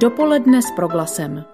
[0.00, 1.44] Dopoledne s proglasem.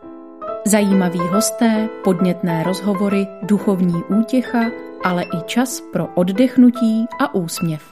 [0.66, 4.70] Zajímaví hosté, podnětné rozhovory, duchovní útěcha,
[5.04, 7.82] ale i čas pro oddechnutí a úsměv.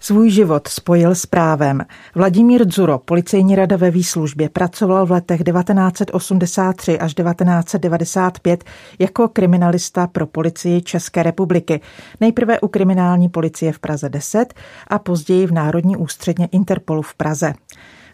[0.00, 1.82] Svůj život spojil s právem.
[2.14, 8.64] Vladimír Dzuro, policejní rada ve výslužbě, pracoval v letech 1983 až 1995
[8.98, 11.80] jako kriminalista pro policii České republiky.
[12.20, 14.54] Nejprve u kriminální policie v Praze 10
[14.88, 17.52] a později v Národní ústředně Interpolu v Praze.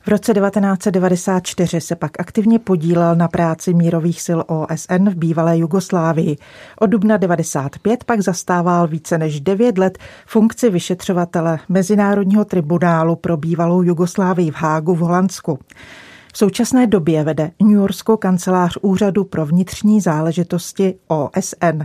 [0.04, 6.36] V roce 1994 se pak aktivně podílel na práci mírových sil OSN v bývalé Jugoslávii.
[6.80, 13.82] Od dubna 95 pak zastával více než 9 let funkci vyšetřovatele Mezinárodního tribunálu pro bývalou
[13.82, 15.58] Jugoslávii v Hágu v Holandsku.
[16.32, 21.82] V současné době vede New Yorkskou kancelář Úřadu pro vnitřní záležitosti OSN.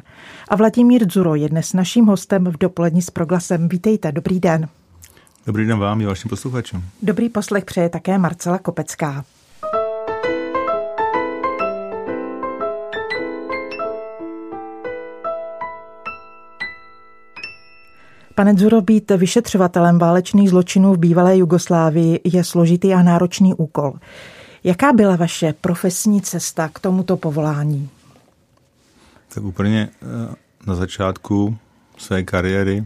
[0.47, 3.69] A Vladimír Dzuro je dnes naším hostem v dopolední s proglasem.
[3.69, 4.67] Vítejte, dobrý den.
[5.47, 6.83] Dobrý den vám i vašim posluchačům.
[7.01, 9.25] Dobrý poslech přeje také Marcela Kopecká.
[18.35, 23.93] Pane Dzuro, být vyšetřovatelem válečných zločinů v bývalé Jugoslávii je složitý a náročný úkol.
[24.63, 27.89] Jaká byla vaše profesní cesta k tomuto povolání?
[29.33, 30.35] Tak úplně eh,
[30.67, 31.57] na začátku
[31.97, 32.85] své kariéry,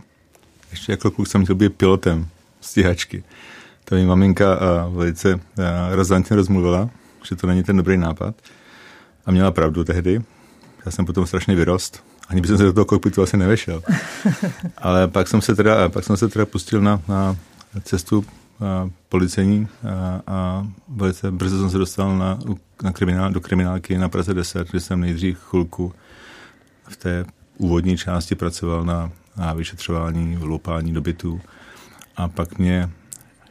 [0.72, 2.28] ještě jako kluk jsem chtěl být pilotem
[2.62, 3.24] stíhačky.
[3.86, 5.40] To mi maminka uh, velice uh,
[5.92, 6.90] razantně rozmluvila,
[7.30, 8.36] že to není ten dobrý nápad.
[9.26, 10.22] A měla pravdu tehdy.
[10.86, 12.04] Já jsem potom strašně vyrost.
[12.28, 13.84] Ani bych se do toho kokpitu asi nevešel.
[14.78, 17.36] Ale pak jsem se teda, pak jsem se teda pustil na, na
[17.84, 18.26] cestu
[19.10, 22.40] policení a, a velice brzy jsem se dostal na,
[22.84, 25.94] na kriminál, do kriminálky na Praze 10, kde jsem nejdřív chvilku
[26.90, 27.26] v té
[27.58, 31.42] úvodní části pracoval na, na vyšetřování, vloupání dobytů
[32.16, 32.90] a pak mě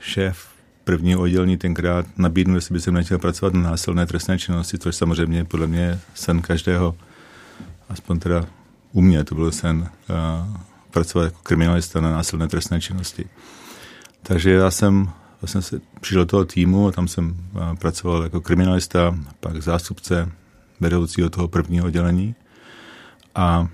[0.01, 0.49] šéf
[0.85, 5.45] prvního oddělení tenkrát nabídnul, jestli by se nechtěl pracovat na násilné trestné činnosti, což samozřejmě
[5.45, 6.97] podle mě sen každého,
[7.89, 8.47] aspoň teda
[8.93, 10.57] u mě to byl sen uh,
[10.91, 13.25] pracovat jako kriminalista na násilné trestné činnosti.
[14.23, 18.41] Takže já jsem vlastně se přišel do toho týmu a tam jsem uh, pracoval jako
[18.41, 20.33] kriminalista, pak zástupce
[20.81, 22.35] vedoucího toho prvního oddělení
[23.35, 23.69] a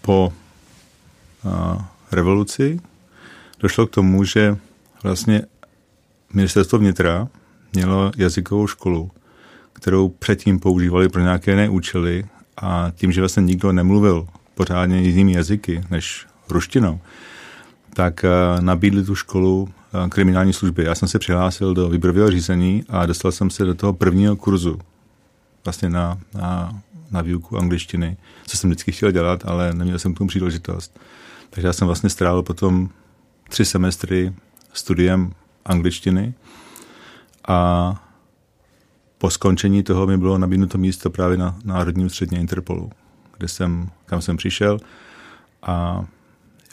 [0.00, 0.32] po
[1.44, 2.80] uh, revoluci
[3.60, 4.56] došlo k tomu, že
[5.02, 5.42] vlastně
[6.32, 7.28] ministerstvo vnitra
[7.72, 9.10] mělo jazykovou školu,
[9.72, 12.24] kterou předtím používali pro nějaké jiné účely
[12.56, 17.00] a tím, že vlastně nikdo nemluvil pořádně jinými jazyky než ruštinou,
[17.94, 18.28] tak eh,
[18.60, 20.84] nabídli tu školu eh, kriminální služby.
[20.84, 24.78] Já jsem se přihlásil do výběrového řízení a dostal jsem se do toho prvního kurzu
[25.64, 26.80] vlastně na, na,
[27.10, 31.00] na výuku angličtiny, co jsem vždycky chtěl dělat, ale neměl jsem k tomu příležitost.
[31.54, 32.88] Takže já jsem vlastně strávil potom
[33.48, 34.32] tři semestry
[34.72, 35.32] studiem
[35.64, 36.34] angličtiny
[37.48, 37.94] a
[39.18, 42.90] po skončení toho mi bylo nabídnuto místo právě na Národním středně Interpolu,
[43.38, 44.78] kde jsem, kam jsem přišel
[45.62, 46.04] a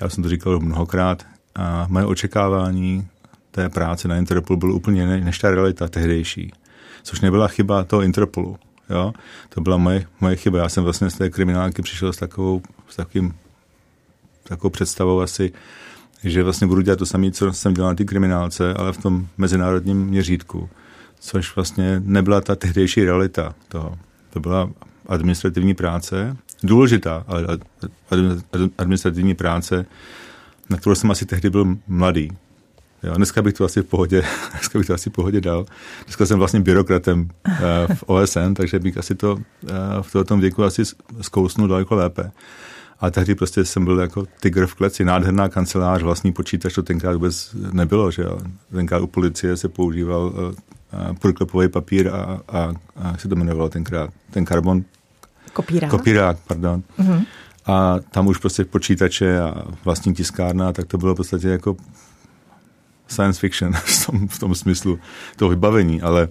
[0.01, 1.25] já jsem to říkal mnohokrát
[1.55, 3.07] a moje očekávání
[3.51, 6.51] té práce na Interpolu bylo úplně jiné než ta realita tehdejší,
[7.03, 8.57] což nebyla chyba toho Interpolu.
[8.89, 9.13] Jo?
[9.49, 10.59] To byla moje, moje chyba.
[10.59, 13.33] Já jsem vlastně z té kriminálky přišel s, takovou, s takovým
[14.49, 15.51] takovou představou asi,
[16.23, 19.27] že vlastně budu dělat to samé, co jsem dělal na té kriminálce, ale v tom
[19.37, 20.69] mezinárodním měřítku,
[21.19, 23.97] což vlastně nebyla ta tehdejší realita toho.
[24.29, 24.69] To byla
[25.07, 27.45] administrativní práce, důležitá, ale
[28.77, 29.85] administrativní práce,
[30.69, 32.31] na kterou jsem asi tehdy byl mladý.
[33.03, 35.65] Jo, dneska bych to asi v pohodě, dneska bych to asi v pohodě dal.
[36.05, 37.55] Dneska jsem vlastně byrokratem uh,
[37.93, 39.41] v OSN, takže bych asi to uh,
[40.01, 40.83] v tom věku asi
[41.21, 42.31] zkousnul daleko lépe.
[42.99, 47.13] Ale tehdy prostě jsem byl jako tygr v kleci, nádherná kancelář, vlastní počítač, to tenkrát
[47.13, 48.39] vůbec nebylo, že jo.
[48.71, 53.69] Tenkrát u policie se používal uh, průklepový papír a, a, a jak se to jmenovalo
[53.69, 54.83] tenkrát, ten karbon...
[55.53, 55.91] Kopírák.
[55.91, 56.83] Kopírák, pardon.
[56.99, 57.25] Mm-hmm.
[57.65, 61.75] A tam už prostě počítače a vlastní tiskárna, tak to bylo v podstatě jako
[63.07, 64.99] science fiction v tom, v tom smyslu
[65.35, 66.27] toho vybavení, ale,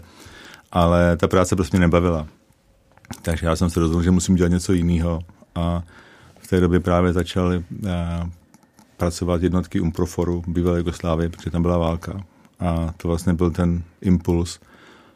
[0.73, 2.27] ale ta práce prostě mě nebavila.
[3.23, 5.21] Takže já jsem se rozhodl, že musím dělat něco jiného
[5.55, 5.83] a
[6.49, 7.91] v té době právě začaly eh,
[8.97, 12.21] pracovat jednotky Umproforu bývalé Jugoslávie, protože tam byla válka.
[12.61, 14.61] A to vlastně byl ten impuls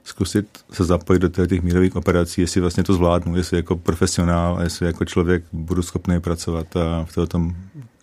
[0.05, 4.63] zkusit se zapojit do těch mírových operací, jestli vlastně to zvládnu, jestli jako profesionál a
[4.63, 7.55] jestli jako člověk budu schopný pracovat eh, v tom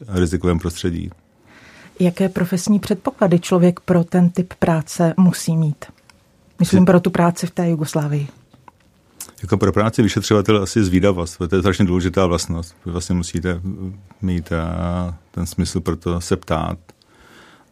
[0.08, 1.10] rizikovém prostředí.
[2.00, 5.86] Jaké profesní předpoklady člověk pro ten typ práce musí mít?
[6.60, 8.28] Myslím pro tu práci v té Jugoslávii.
[9.42, 12.76] Jako pro práci vyšetřovatel asi zvídavost, to je strašně důležitá vlastnost.
[12.86, 13.62] Vy vlastně musíte
[14.22, 16.78] mít eh, ten smysl pro to se ptát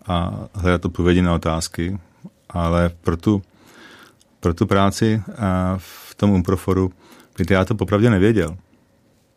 [0.08, 2.00] a hledat odpovědi na otázky
[2.50, 3.42] ale pro tu,
[4.40, 5.22] pro tu práci
[5.78, 6.92] v tom Umproforu,
[7.36, 8.58] kde já to popravdě nevěděl.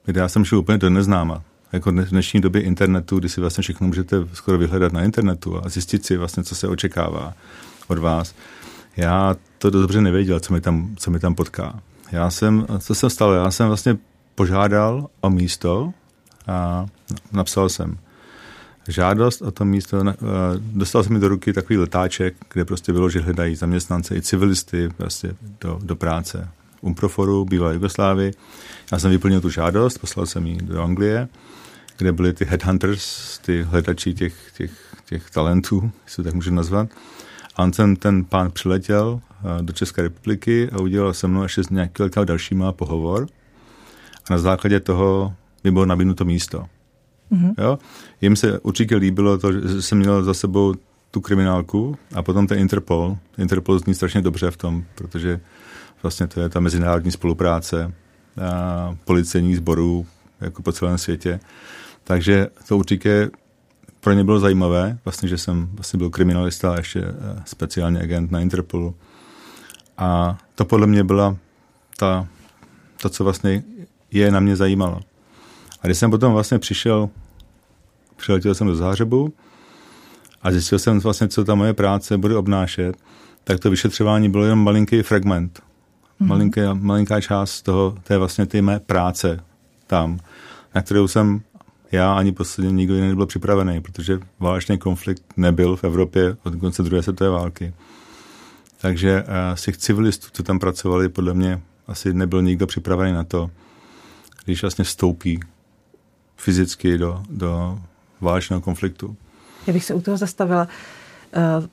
[0.05, 1.43] Kde já jsem šel úplně do neznáma.
[1.73, 5.69] Jako v dnešní době internetu, kdy si vlastně všechno můžete skoro vyhledat na internetu a
[5.69, 7.35] zjistit si vlastně, co se očekává
[7.88, 8.35] od vás.
[8.97, 11.81] Já to dobře nevěděl, co mi tam, co mi tam potká.
[12.12, 13.98] Já jsem, co jsem stalo, já jsem vlastně
[14.34, 15.92] požádal o místo
[16.46, 16.86] a
[17.32, 17.98] napsal jsem
[18.88, 20.04] žádost o to místo.
[20.58, 24.88] Dostal jsem mi do ruky takový letáček, kde prostě bylo, že hledají zaměstnance i civilisty
[24.96, 26.48] prostě do, do práce.
[26.80, 28.30] Umproforu, bývalé Jugoslávy.
[28.92, 31.28] Já jsem vyplnil tu žádost, poslal jsem ji do Anglie,
[31.98, 34.72] kde byli ty headhunters, ty hledači těch, těch,
[35.04, 36.88] těch talentů, jestli tak můžu nazvat.
[37.56, 39.20] A on ten, ten pán přiletěl
[39.60, 43.26] do České republiky a udělal se mnou ještě s nějakými dalšíma pohovor.
[44.31, 45.34] A na základě toho
[45.64, 46.64] mi bylo nabídnuto místo.
[47.32, 47.54] Mm-hmm.
[47.58, 47.78] Jo?
[48.20, 50.75] Jim se určitě líbilo to, že jsem měl za sebou
[51.10, 53.16] tu kriminálku a potom ten Interpol.
[53.38, 55.40] Interpol zní strašně dobře v tom, protože
[56.02, 57.93] vlastně to je ta mezinárodní spolupráce
[58.43, 60.06] a policejních sborů
[60.40, 61.40] jako po celém světě.
[62.04, 63.31] Takže to určitě
[64.00, 68.31] pro ně bylo zajímavé, vlastně, že jsem vlastně byl kriminalista a ještě eh, speciální agent
[68.31, 68.94] na Interpolu.
[70.00, 71.37] A to podle mě byla
[71.99, 72.26] ta,
[73.02, 73.62] to, co vlastně
[74.11, 75.00] je na mě zajímalo.
[75.82, 77.11] A když jsem potom vlastně přišel,
[78.17, 79.35] přiletěl jsem do Zářebu
[80.43, 82.97] a zjistil jsem vlastně, co ta moje práce bude obnášet,
[83.44, 85.62] tak to vyšetřování bylo jen malinký fragment.
[86.20, 86.29] Mm.
[86.29, 89.44] Malinká, malinká část toho, té vlastně té mé práce
[89.87, 90.19] tam,
[90.75, 91.41] na kterou jsem
[91.93, 96.82] já ani posledně nikdo jiný nebyl připravený, protože válečný konflikt nebyl v Evropě od konce
[96.82, 97.75] druhé světové války.
[98.81, 103.25] Takže uh, z těch civilistů, co tam pracovali, podle mě asi nebyl nikdo připravený na
[103.25, 103.50] to,
[104.44, 105.41] když vlastně vstoupí
[106.37, 107.79] fyzicky do, do
[108.21, 109.17] válečného konfliktu.
[109.67, 110.69] Já bych se u toho zastavila.
[111.37, 111.67] Uh,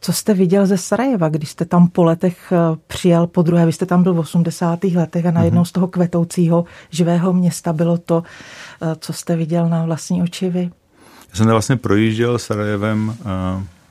[0.00, 3.66] co jste viděl ze Sarajeva, když jste tam po letech uh, přijel po druhé?
[3.66, 4.84] Vy jste tam byl v 80.
[4.84, 5.68] letech a najednou mm-hmm.
[5.68, 8.22] z toho kvetoucího živého města bylo to,
[8.98, 10.70] co jste viděl na vlastní oči vy?
[11.30, 13.16] Já jsem vlastně projížděl Sarajevem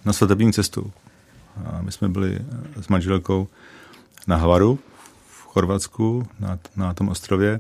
[0.05, 0.91] na svatební cestu.
[1.81, 2.39] My jsme byli
[2.81, 3.47] s manželkou
[4.27, 4.79] na Havaru
[5.27, 7.59] v Chorvatsku, na, na tom ostrově.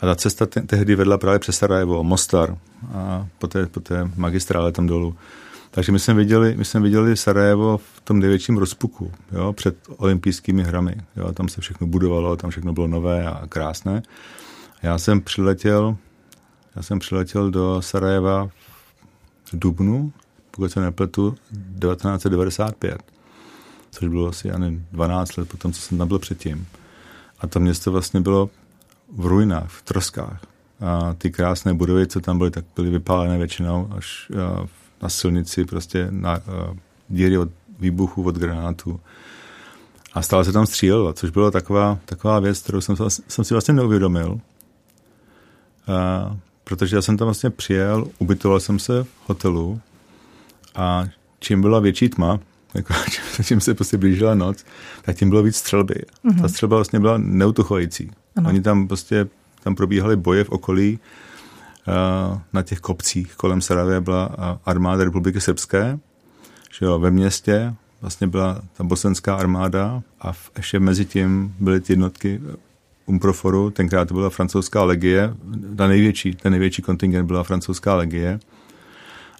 [0.00, 2.58] A ta cesta te- tehdy vedla právě přes Sarajevo, Mostar
[2.94, 5.16] a po té, po té magistrále tam dolů.
[5.70, 10.62] Takže my jsme viděli, my jsme viděli Sarajevo v tom největším rozpuku, jo, před olympijskými
[10.62, 10.96] hrami.
[11.16, 14.02] Jo, tam se všechno budovalo, tam všechno bylo nové a krásné.
[14.82, 15.96] Já jsem přiletěl,
[16.76, 18.48] já jsem přiletěl do Sarajeva
[19.44, 20.12] v Dubnu,
[20.50, 23.15] pokud se nepletu, 1995
[23.96, 26.66] což bylo asi ani 12 let potom, co jsem tam byl předtím.
[27.38, 28.50] A to město vlastně bylo
[29.16, 30.40] v ruinách, v troskách.
[30.80, 34.32] A ty krásné budovy, co tam byly, tak byly vypálené většinou až
[35.02, 36.40] na silnici, prostě na
[37.08, 37.48] díry od
[37.78, 39.00] výbuchu, od granátů.
[40.12, 42.96] A stále se tam střílelo, což byla taková, taková věc, kterou jsem,
[43.28, 44.40] jsem si vlastně neuvědomil.
[45.88, 49.80] A, protože já jsem tam vlastně přijel, ubytoval jsem se v hotelu
[50.74, 51.04] a
[51.40, 52.38] čím byla větší tma,
[52.76, 52.94] jako,
[53.44, 54.64] čím se prostě blížila noc,
[55.02, 55.94] tak tím bylo víc střelby.
[55.94, 56.40] Mm-hmm.
[56.40, 58.10] Ta střelba vlastně byla neutuchojící.
[58.36, 58.48] Ano.
[58.48, 59.26] Oni tam prostě,
[59.62, 60.98] tam probíhaly boje v okolí,
[61.88, 65.98] uh, na těch kopcích kolem Saravě byla armáda Republiky Srbské,
[66.78, 71.80] že jo, ve městě vlastně byla ta bosenská armáda a v, ještě mezi tím byly
[71.80, 72.40] ty jednotky
[73.06, 75.34] Umproforu, tenkrát to byla francouzská legie,
[75.76, 78.40] ta největší, ten největší kontingent byla francouzská legie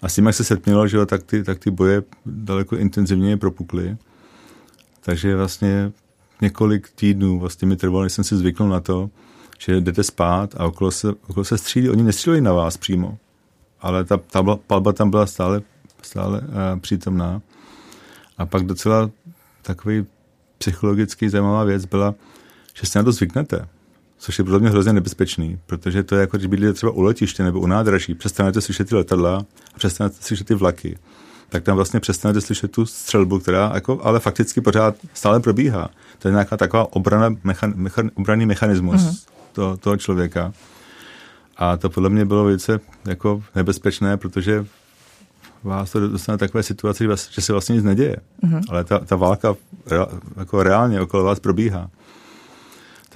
[0.02, 3.96] a s tím, jak se setmělo, že tak, ty, tak ty boje daleko intenzivněji propukly.
[5.00, 5.92] Takže vlastně
[6.42, 9.10] několik týdnů vlastně mi trvalo, než jsem si zvyknul na to,
[9.58, 11.90] že jdete spát a okolo se, okolo se střílí.
[11.90, 13.18] Oni nestříleli na vás přímo,
[13.80, 15.62] ale ta, ta palba tam byla stále,
[16.02, 17.42] stále uh, přítomná.
[18.38, 19.10] A pak docela
[19.62, 20.06] takový
[20.58, 22.14] psychologicky zajímavá věc byla,
[22.74, 23.68] že si na to zvyknete
[24.18, 27.42] což je pro mě hrozně nebezpečný, protože to je jako, když bydlíte třeba u letiště
[27.42, 29.44] nebo u nádraží, přestanete slyšet ty letadla
[29.74, 30.98] a přestanete slyšet ty vlaky,
[31.48, 35.88] tak tam vlastně přestanete slyšet tu střelbu, která jako, ale fakticky pořád stále probíhá.
[36.18, 39.28] To je nějaká taková obrana, mechan, mechan, obranný mechanismus mm-hmm.
[39.52, 40.52] to, toho člověka.
[41.56, 44.66] A to podle mě bylo velice jako nebezpečné, protože
[45.62, 48.16] vás to dostane takové situace, že se vlastně nic neděje.
[48.44, 48.62] Mm-hmm.
[48.68, 49.56] Ale ta, ta válka
[50.36, 51.90] jako reálně okolo vás probíhá.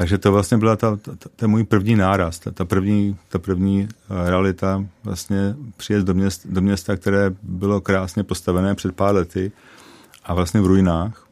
[0.00, 3.88] Takže to vlastně byla ta, ta, ta můj první náraz, ta, ta, první, ta první
[3.88, 9.52] eh, realita, vlastně přijet do, měst, do města, které bylo krásně postavené před pár lety
[10.25, 11.26] a vlastně v ruinách.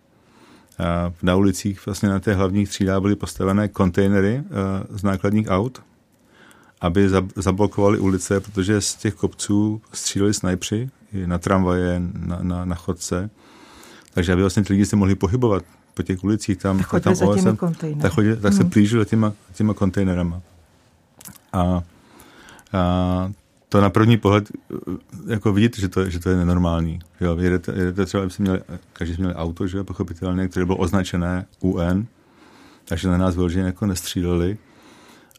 [0.79, 4.45] A na ulicích vlastně na té hlavních třídách byly postavené kontejnery eh,
[4.91, 5.83] z nákladních aut,
[6.81, 10.91] aby zablokovali ulice, protože z těch kopců stříleli snajpři
[11.27, 13.31] na tramvaje, na, na, na chodce.
[14.15, 15.65] Takže aby vlastně ty lidi se mohli pohybovat
[15.99, 17.57] po těch ulicích, tam, tak tam OSN,
[18.00, 18.71] tak, chodili, tak se hmm.
[18.71, 20.40] plížili těma, těma kontejnerama.
[21.52, 21.83] A,
[22.73, 23.33] a
[23.69, 24.49] to na první pohled
[25.26, 26.99] jako vidíte, že to, že to je nenormální.
[27.21, 28.61] Jo, jedete, jedete třeba, aby měli,
[28.93, 32.07] každý měli auto, že pochopitelně, které bylo označené UN,
[32.85, 34.57] takže na nás vyloženě jako nestříleli,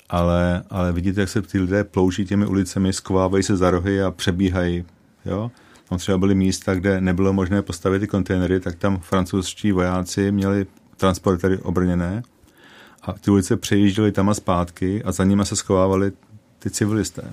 [0.10, 4.12] ale, ale vidíte, jak se ty lidé plouží těmi ulicemi, skovávají se za rohy a
[4.12, 4.86] přebíhají.
[5.26, 5.52] Jo?
[5.90, 10.66] Tam třeba byly místa, kde nebylo možné postavit ty kontejnery, tak tam francouzští vojáci měli
[10.98, 12.24] transportery obrněné
[13.04, 16.12] a ty ulice přejížděly tam a zpátky a za nimi se schovávali
[16.60, 17.24] ty civilisté.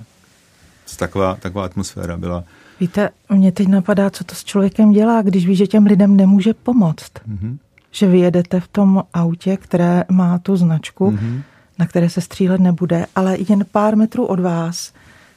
[0.97, 2.43] Taková, taková atmosféra byla.
[2.79, 6.53] Víte, mě teď napadá, co to s člověkem dělá, když ví, že těm lidem nemůže
[6.53, 7.11] pomoct.
[7.29, 7.57] Mm-hmm.
[7.91, 11.41] Že vyjedete v tom autě, které má tu značku, mm-hmm.
[11.79, 14.93] na které se střílet nebude, ale jen pár metrů od vás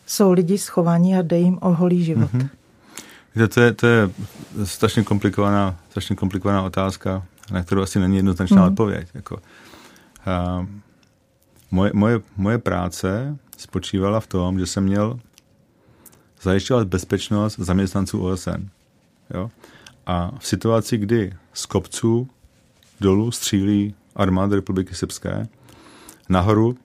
[0.07, 2.33] jsou lidi schovaní a dej jim oholý život.
[2.33, 2.49] Mm-hmm.
[3.35, 4.11] To je, to je
[4.65, 8.69] strašně komplikovaná, strašně komplikovaná otázka, na kterou asi není jednoznačná mm.
[8.69, 9.09] odpověď.
[9.15, 9.39] Jako,
[10.27, 10.67] a,
[11.71, 15.21] moje, moje, moje práce spočívala v tom, že jsem měl
[16.43, 18.69] zajišťovat bezpečnost zaměstnanců OSN.
[19.35, 19.51] Jo?
[20.07, 22.29] A v situaci, kdy z kopců
[23.01, 25.49] dolů střílí armáda Republiky Srbské,
[26.29, 26.77] nahoru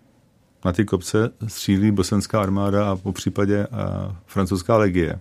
[0.65, 5.19] na ty kopce střílí bosenská armáda a po případě a, francouzská legie.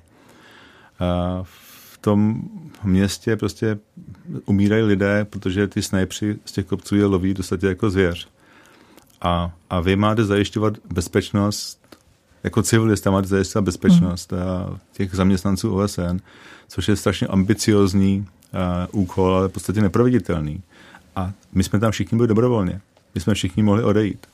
[1.43, 2.43] V tom
[2.85, 3.79] městě prostě
[4.47, 8.29] umírají lidé, protože ty snajpři z těch kopců je loví dostatě jako zvěř.
[9.21, 11.85] A, a vy máte zajišťovat bezpečnost
[12.45, 14.79] jako civilista máte zajistit bezpečnost hmm.
[14.93, 16.17] těch zaměstnanců OSN,
[16.69, 18.27] což je strašně ambiciozní
[18.91, 20.63] uh, úkol, ale v podstatě neproveditelný.
[21.17, 22.81] A my jsme tam všichni byli dobrovolně.
[23.15, 24.27] My jsme všichni mohli odejít.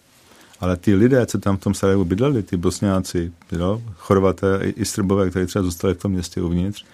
[0.60, 5.30] Ale ty lidé, co tam v tom Sarajevu bydleli, ty bosňáci, jo, chorvaté i, srbové,
[5.30, 6.84] kteří třeba zůstali v tom městě uvnitř,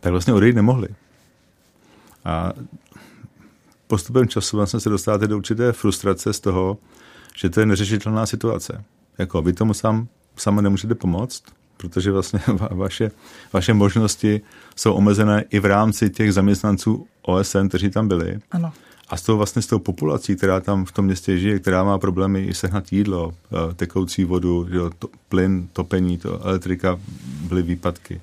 [0.00, 0.88] tak vlastně odejít nemohli.
[2.24, 2.52] A
[3.86, 6.78] postupem času vlastně se dostáváte do určité frustrace z toho,
[7.36, 8.84] že to je neřešitelná situace.
[9.18, 11.42] Jako vy tomu sám sama nemůžete pomoct,
[11.76, 12.40] protože vlastně
[12.70, 13.10] vaše,
[13.52, 14.40] vaše možnosti
[14.76, 18.38] jsou omezené i v rámci těch zaměstnanců OSN, kteří tam byli.
[18.50, 18.72] Ano.
[19.08, 21.98] A s tou vlastně s tou populací, která tam v tom městě žije, která má
[21.98, 27.00] problémy i sehnat jídlo, eh, tekoucí vodu, jo, to, plyn, topení, to, elektrika,
[27.48, 28.20] byly výpadky,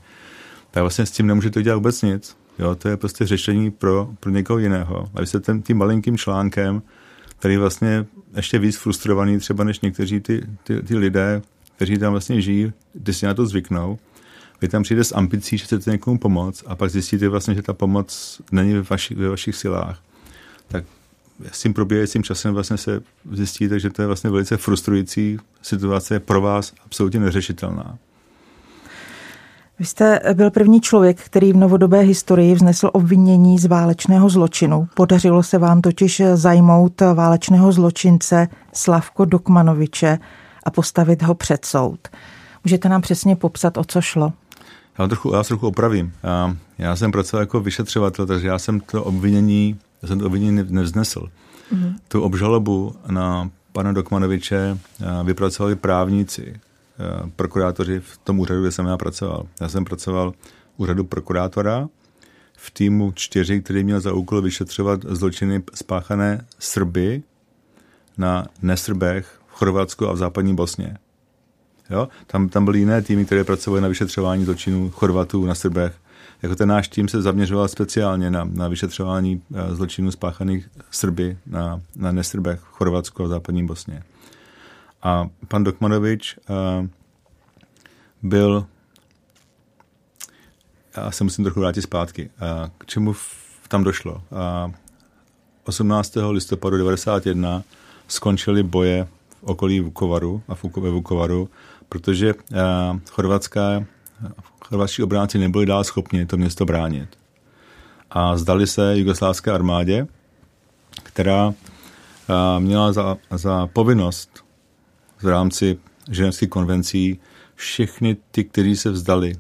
[0.72, 2.38] tak vlastně s tím nemůžete dělat vůbec nic.
[2.60, 5.10] Jo, to je prostě řešení pro, pro někoho jiného.
[5.14, 6.82] A vy se ten, tím malinkým článkem,
[7.40, 11.42] který vlastně ještě víc frustrovaný třeba než někteří ty, ty, ty lidé,
[11.76, 14.00] kteří tam vlastně žijí, když si na to zvyknou,
[14.62, 17.74] vy tam přijde s ambicí, že chcete někomu pomoct a pak zjistíte vlastně, že ta
[17.74, 20.00] pomoc není ve, vaši, ve vašich silách.
[20.72, 20.84] Tak
[21.52, 23.02] s tím probíhajícím časem vlastně se
[23.32, 27.98] zjistíte, že to je vlastně velice frustrující situace, pro vás absolutně neřešitelná.
[29.80, 34.88] Vy jste byl první člověk, který v novodobé historii vznesl obvinění z válečného zločinu.
[34.94, 40.20] Podařilo se vám totiž zajmout válečného zločince Slavko Dokmanoviče
[40.64, 42.08] a postavit ho před soud.
[42.64, 44.34] Můžete nám přesně popsat, o co šlo?
[45.00, 46.14] Já, trochu, já se trochu opravím.
[46.24, 50.66] Já, já jsem pracoval jako vyšetřovatel, takže já jsem to obvinění, já jsem to obvinění
[50.70, 51.22] nevznesl.
[51.74, 51.96] Mm-hmm.
[52.08, 54.78] Tu obžalobu na pana Dokmanoviče
[55.24, 56.60] vypracovali právníci,
[57.36, 59.48] prokurátoři v tom úřadu, kde jsem já pracoval.
[59.62, 60.34] Já jsem pracoval
[60.78, 61.88] úřadu prokurátora
[62.58, 67.24] v týmu čtyři, který měl za úkol vyšetřovat zločiny spáchané Srby
[68.18, 70.98] na nesrbech Chorvatsku a v západní Bosně.
[71.90, 72.08] Jo?
[72.28, 75.94] Tam, tam byly jiné týmy, které pracovaly na vyšetřování zločinů Chorvatů na Srbech.
[76.42, 81.82] Jako ten náš tým se zaměřoval speciálně na, na vyšetřování eh, zločinů spáchaných Srby na,
[81.96, 84.04] na nesrbech v Chorvatsku a v západní Bosně.
[85.04, 86.88] A pan Dokmanovič uh,
[88.24, 88.66] byl
[90.98, 92.30] já se musím trochu vrátit zpátky.
[92.42, 93.36] Uh, k čemu v,
[93.68, 94.14] tam došlo?
[94.14, 94.74] Uh,
[95.64, 96.18] 18.
[96.30, 97.64] listopadu 1991
[98.08, 99.08] skončily boje
[99.42, 101.50] okolí Vukovaru a ve Vukovaru,
[101.90, 102.40] protože uh,
[103.12, 103.86] chorvatská,
[104.66, 107.10] chorvatští obránci nebyli dál schopni to město bránit.
[108.12, 110.08] A zdali se jugoslávské armádě,
[111.04, 111.54] která uh,
[112.60, 114.44] měla za, za povinnost
[115.22, 115.78] v rámci
[116.10, 117.20] ženevských konvencí
[117.56, 119.36] všechny ty, kteří se vzdali,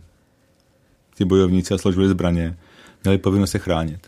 [1.18, 2.58] ty bojovníci a složili zbraně,
[3.04, 4.08] měli povinnost se chránit.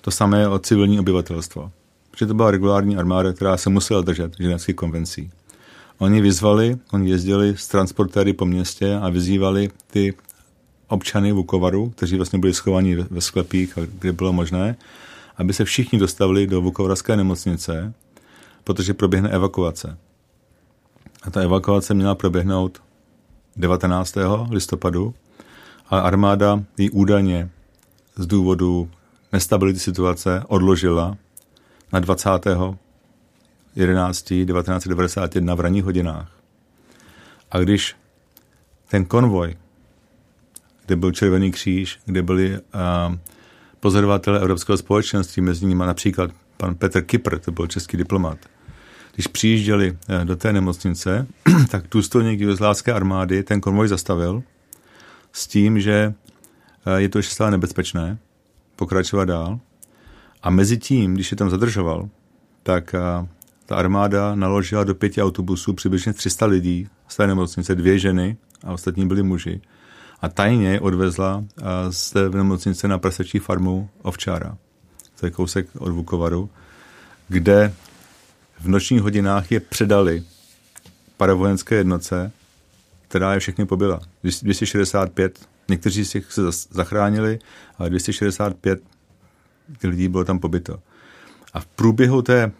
[0.00, 1.72] To samé o civilní obyvatelstvo
[2.18, 5.30] že to byla regulární armáda, která se musela držet ženevských konvencí.
[5.98, 10.14] Oni vyzvali, oni jezdili s transportéry po městě a vyzývali ty
[10.88, 14.76] občany Vukovaru, kteří vlastně byli schovaní ve sklepích, kde bylo možné,
[15.36, 17.94] aby se všichni dostavili do Vukovarské nemocnice,
[18.64, 19.98] protože proběhne evakuace.
[21.22, 22.82] A ta evakuace měla proběhnout
[23.56, 24.14] 19.
[24.50, 25.14] listopadu,
[25.90, 27.50] a armáda ji údajně
[28.16, 28.90] z důvodu
[29.32, 31.16] nestability situace odložila
[31.92, 32.30] na 20.
[33.78, 34.22] 11.
[34.22, 36.32] 1991 v ranních hodinách.
[37.50, 37.96] A když
[38.88, 39.56] ten konvoj,
[40.86, 43.14] kde byl Červený kříž, kde byli uh,
[43.80, 48.38] pozorovatelé Evropského společenství, mezi nimi například pan Petr Kypr, to byl český diplomat,
[49.14, 51.26] když přijížděli uh, do té nemocnice,
[51.70, 54.42] tak důstojník jugoslávské armády ten konvoj zastavil
[55.32, 56.14] s tím, že
[56.86, 58.18] uh, je to ještě stále nebezpečné
[58.76, 59.60] pokračovat dál.
[60.42, 62.08] A mezi tím, když je tam zadržoval,
[62.62, 62.94] tak
[63.68, 68.72] ta armáda naložila do pěti autobusů přibližně 300 lidí z té nemocnice, dvě ženy a
[68.72, 69.60] ostatní byli muži.
[70.20, 71.44] A tajně odvezla
[71.90, 74.56] z té nemocnice na prasečí farmu Ovčára.
[75.20, 76.50] To je kousek od Vukovaru,
[77.28, 77.74] kde
[78.60, 80.24] v nočních hodinách je předali
[81.16, 82.32] paravojenské jednoce,
[83.08, 84.00] která je všechny pobila.
[84.22, 87.38] 265, někteří z těch se zachránili,
[87.78, 88.80] ale 265
[89.84, 90.80] lidí bylo tam pobyto.
[91.54, 92.52] A v průběhu té,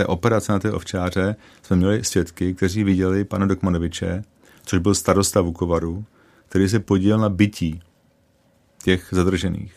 [0.00, 4.22] té operace na té ovčáře jsme měli svědky, kteří viděli pana Dokmanoviče,
[4.64, 6.04] což byl starosta Vukovaru,
[6.48, 7.80] který se podílel na bytí
[8.82, 9.74] těch zadržených.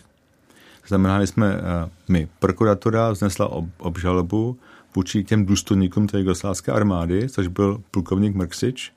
[0.87, 1.61] Znamená, jsme
[2.09, 2.27] my.
[2.39, 4.57] Prokuratura vznesla ob, obžalobu
[4.95, 8.91] vůči těm důstojníkům té jugoslávské armády, což byl plukovník Mrksič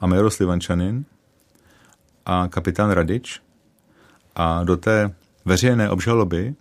[0.00, 1.04] a major Slivančanin
[2.26, 3.40] a kapitán Radič.
[4.34, 5.14] A do té
[5.44, 6.54] veřejné obžaloby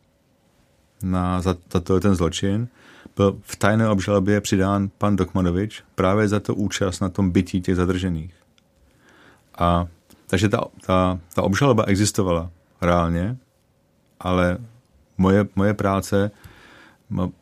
[1.03, 2.67] na, za, za to ten zločin
[3.15, 7.75] byl v tajné obžalobě přidán pan Dokmanovič právě za to účast na tom bytí těch
[7.75, 8.34] zadržených.
[9.57, 9.88] A
[10.27, 13.38] takže ta, ta, ta obžaloba existovala reálně,
[14.19, 14.57] ale
[15.17, 16.31] moje, moje práce,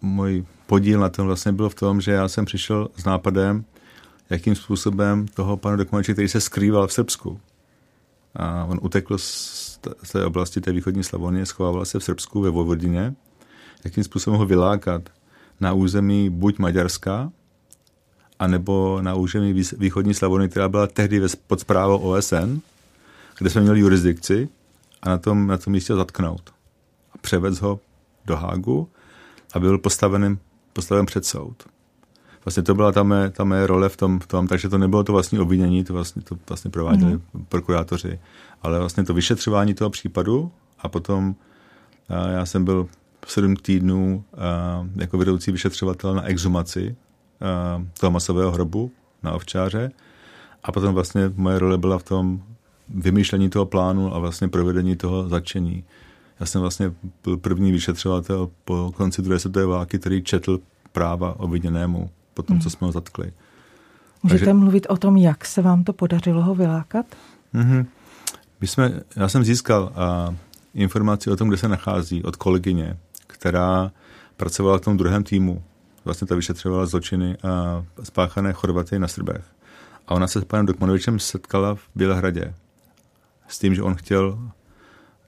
[0.01, 3.65] můj podíl na tom vlastně byl v tom, že já jsem přišel s nápadem,
[4.30, 7.39] jakým způsobem toho pana Dokmanoviče, který se skrýval v Srbsku.
[8.36, 9.80] A on utekl z
[10.12, 13.15] té oblasti té východní Slavonie, schovával se v Srbsku ve Vojvodině,
[13.86, 15.10] jakým způsobem ho vylákat
[15.60, 17.32] na území buď Maďarska,
[18.39, 22.60] anebo na území východní Slavony, která byla tehdy pod zprávou OSN,
[23.38, 24.50] kde jsme měli jurisdikci
[25.02, 26.54] a na tom, na tom místě zatknout.
[27.12, 27.80] A převez ho
[28.26, 28.89] do Hágu
[29.54, 30.38] a byl postaven,
[30.74, 31.63] postaven před soud.
[32.46, 35.04] Vlastně to byla ta mé, ta mé role v tom, v tom, takže to nebylo
[35.04, 37.46] to vlastní obvinění, to vlastně, to vlastně prováděli mm.
[37.50, 38.20] prokurátoři,
[38.62, 41.36] ale vlastně to vyšetřování toho případu a potom
[42.10, 42.88] a já jsem byl
[43.28, 46.96] sedm týdnů a, jako vedoucí vyšetřovatel na exhumaci
[47.42, 48.92] a, toho masového hrobu
[49.24, 49.92] na Ovčáře
[50.64, 52.44] a potom vlastně moje role byla v tom
[52.90, 55.84] vymýšlení toho plánu a vlastně provedení toho začení.
[56.40, 60.60] Já jsem vlastně byl první vyšetřovatel po konci druhé světové války, který četl
[60.92, 62.62] práva obviněnému po tom, mm.
[62.62, 63.34] co jsme ho zatkli.
[64.24, 67.06] Můžete Takže, mluvit o tom, jak se vám to podařilo ho vylákat?
[67.56, 67.86] Mm-hmm.
[68.62, 70.36] My jsme, já jsem získal a,
[70.74, 72.98] informaci o tom, kde se nachází od kolegyně,
[73.43, 73.91] která
[74.38, 75.63] pracovala v tom druhém týmu.
[76.06, 79.43] Vlastně ta vyšetřovala zločiny a spáchané Chorvaty na Srbech.
[80.08, 82.53] A ona se s panem Dokmanovičem setkala v Bělehradě
[83.47, 84.39] s tím, že on chtěl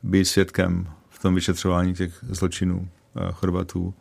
[0.03, 3.93] být svědkem v tom vyšetřování těch zločinů eh, Chorvatů.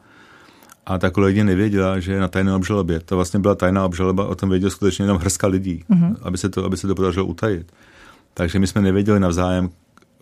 [0.87, 3.01] A ta kolegyně nevěděla, že je na tajné obžalobě.
[3.01, 6.17] To vlastně byla tajná obžaloba, o tom věděl skutečně jenom hrska lidí, mm-hmm.
[6.23, 7.73] aby, se to, aby se to podařilo utajit.
[8.35, 9.71] Takže my jsme nevěděli navzájem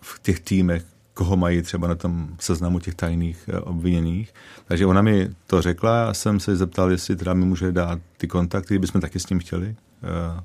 [0.01, 4.33] v těch týmech, koho mají třeba na tom seznamu těch tajných eh, obviněných.
[4.65, 8.27] Takže ona mi to řekla a jsem se zeptal, jestli teda mi může dát ty
[8.27, 10.39] kontakty, bychom taky s tím chtěli uh,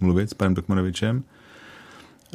[0.00, 1.22] mluvit s panem Dokmanovičem.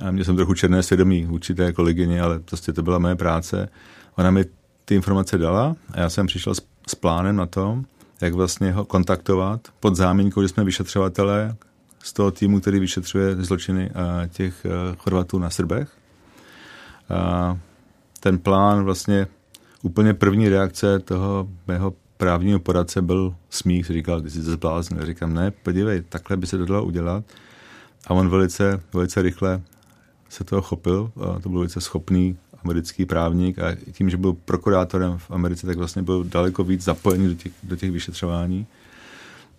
[0.02, 3.70] A měl jsem trochu černé svědomí vůči té kolegyně, ale prostě to byla moje práce.
[4.16, 4.46] Ona mi
[4.86, 7.84] ty informace dala a já jsem přišel s, s plánem na to,
[8.22, 11.56] jak vlastně ho kontaktovat pod záminkou, že jsme vyšetřovatelé
[12.04, 13.92] z toho týmu, který vyšetřuje zločiny
[14.30, 14.66] těch
[14.98, 15.97] Chorvatů na Srbech.
[17.10, 17.58] A
[18.20, 19.28] ten plán vlastně
[19.82, 25.06] úplně první reakce toho mého právního poradce byl smích, říkal, ty jsi zbláznil.
[25.06, 27.24] Říkám, ne, podívej, takhle by se to dalo udělat.
[28.08, 29.62] A on velice, velice rychle
[30.30, 31.12] se toho chopil.
[31.22, 35.78] A to byl velice schopný americký právník a tím, že byl prokurátorem v Americe, tak
[35.78, 38.68] vlastně byl daleko víc zapojený do těch, do těch vyšetřování.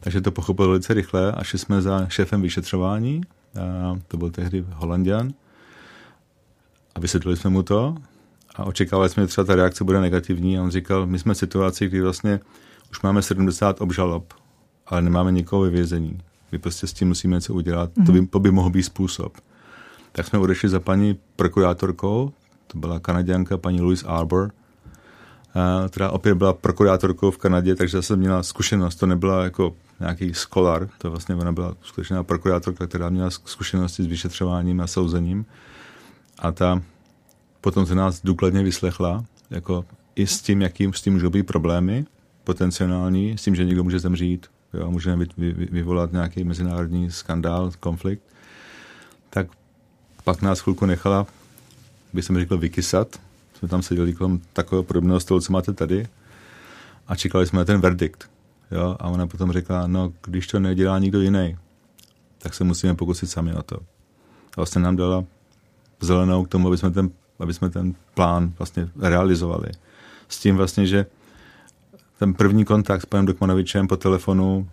[0.01, 3.21] Takže to pochopil velice rychle a šli jsme za šéfem vyšetřování,
[3.61, 5.33] a to byl tehdy Holandian,
[6.99, 7.97] a vysvětlili jsme mu to
[8.57, 11.39] a očekávali jsme, že třeba ta reakce bude negativní a on říkal, my jsme v
[11.39, 12.41] situaci, kdy vlastně
[12.91, 14.35] už máme 70 obžalob,
[14.87, 16.19] ale nemáme nikoho ve vězení.
[16.53, 17.91] My prostě s tím musíme něco udělat.
[17.91, 18.07] Mm-hmm.
[18.07, 19.33] To, by, to by mohl být způsob
[20.13, 22.33] tak jsme odešli za paní prokurátorkou,
[22.67, 24.51] to byla kanaděnka paní Louise Arbor,
[25.89, 30.89] která opět byla prokurátorkou v Kanadě, takže jsem měla zkušenost, to nebyla jako nějaký skolar,
[30.99, 35.47] to vlastně ona byla skutečná prokurátorka, která měla zkušenosti s vyšetřováním a souzením
[36.39, 36.83] a ta
[37.61, 39.85] potom se nás důkladně vyslechla jako
[40.17, 42.07] i s tím, jakým s tím můžou být problémy
[42.45, 47.73] potenciální, s tím, že někdo může zemřít, jo, může vy, vy, vyvolat nějaký mezinárodní skandál,
[47.81, 48.23] konflikt,
[49.31, 49.47] tak
[50.25, 51.27] pak nás chvilku nechala,
[52.13, 53.21] by jsem řekl, vykysat.
[53.55, 56.07] Jsme tam seděli kolem takového podobného stolu, co máte tady
[57.07, 58.31] a čekali jsme na ten verdikt.
[58.71, 58.97] Jo?
[59.01, 61.57] A ona potom řekla, no, když to nedělá nikdo jiný,
[62.39, 63.77] tak se musíme pokusit sami o to.
[63.77, 65.25] A vlastně nám dala
[66.01, 69.69] zelenou k tomu, aby jsme ten, aby jsme ten plán vlastně realizovali.
[70.29, 71.07] S tím vlastně, že
[72.19, 74.69] ten první kontakt s panem Dokmanovičem po telefonu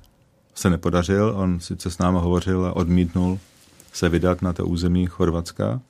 [0.55, 1.33] se nepodařil.
[1.35, 3.39] On sice s námi hovořil a odmítnul
[3.93, 5.81] se vydat na to území Chorvatska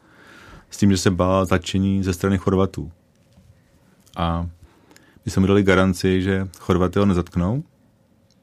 [0.69, 2.91] s tím, že se bál začení ze strany Chorvatů.
[4.17, 4.47] A
[5.25, 7.63] my jsme dali garanci, že Chorvaty ho nezatknou,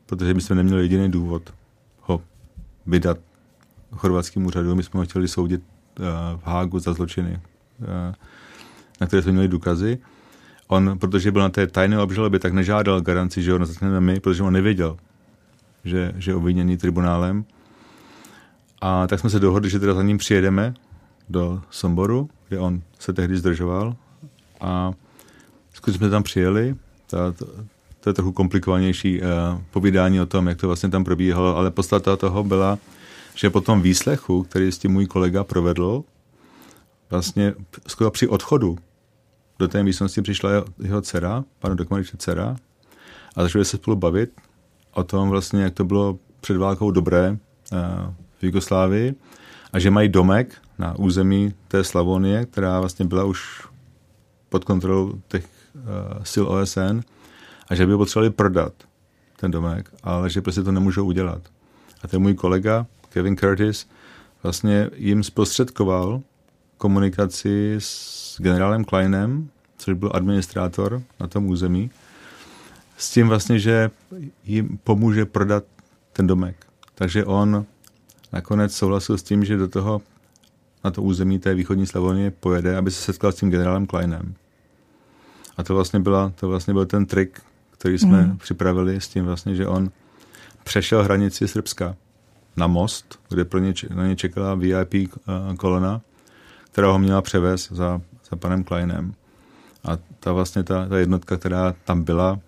[0.06, 1.54] protože my jsme neměli jediný důvod
[2.02, 2.22] ho
[2.86, 3.18] vydat
[3.96, 4.74] chorvatským úřadu.
[4.74, 5.62] My jsme ho chtěli soudit
[6.36, 7.40] v Hágu za zločiny,
[7.80, 8.14] uh,
[9.00, 9.98] na které jsme měli důkazy.
[10.68, 14.42] On, protože byl na té tajné obžalobě, tak nežádal garanci, že ho nezatkneme my, protože
[14.42, 14.96] on nevěděl,
[15.84, 17.44] že, že je obviněný tribunálem.
[18.80, 20.74] A tak jsme se dohodli, že teda za ním přijedeme
[21.28, 23.96] do Somboru, kde on se tehdy zdržoval.
[24.60, 24.92] A
[25.72, 26.76] skutečně jsme tam přijeli.
[27.10, 27.46] To, to,
[28.00, 29.26] to je trochu komplikovanější uh,
[29.70, 32.78] povídání o tom, jak to vlastně tam probíhalo, ale podstata toho byla,
[33.34, 36.04] že po tom výslechu, který s tím můj kolega provedl,
[37.10, 37.54] vlastně
[37.86, 38.78] skoro při odchodu
[39.58, 42.56] do té místnosti přišla jeho, jeho dcera, panu Dokmaniče dcera,
[43.36, 44.30] a začali se spolu bavit
[44.92, 47.38] o tom vlastně, jak to bylo před válkou dobré uh,
[48.38, 49.14] v Jugoslávii
[49.72, 53.66] a že mají domek na území té Slavonie, která vlastně byla už
[54.48, 57.00] pod kontrolou těch uh, sil OSN
[57.68, 58.72] a že by potřebovali prodat
[59.36, 61.42] ten domek, ale že prostě to nemůžou udělat.
[62.02, 63.86] A ten můj kolega, Kevin Curtis,
[64.42, 66.22] vlastně jim zprostředkoval
[66.78, 69.48] komunikaci s generálem Kleinem,
[69.78, 71.90] což byl administrátor na tom území,
[72.96, 73.90] s tím vlastně, že
[74.44, 75.64] jim pomůže prodat
[76.12, 76.66] ten domek.
[76.94, 77.66] Takže on
[78.32, 80.02] nakonec souhlasil s tím, že do toho
[80.84, 84.34] na to území té východní Slavonie pojede, aby se setkal s tím generálem Kleinem.
[85.56, 88.38] A to vlastně, byla, to vlastně byl ten trik, který jsme mm.
[88.38, 89.90] připravili s tím vlastně, že on
[90.64, 91.96] přešel hranici Srbska
[92.56, 95.08] na most, kde pro ně, na ně čekala VIP eh,
[95.56, 96.00] kolona,
[96.72, 99.14] která ho měla převést za, za panem Kleinem.
[99.84, 102.38] A ta vlastně ta, ta jednotka, která tam byla,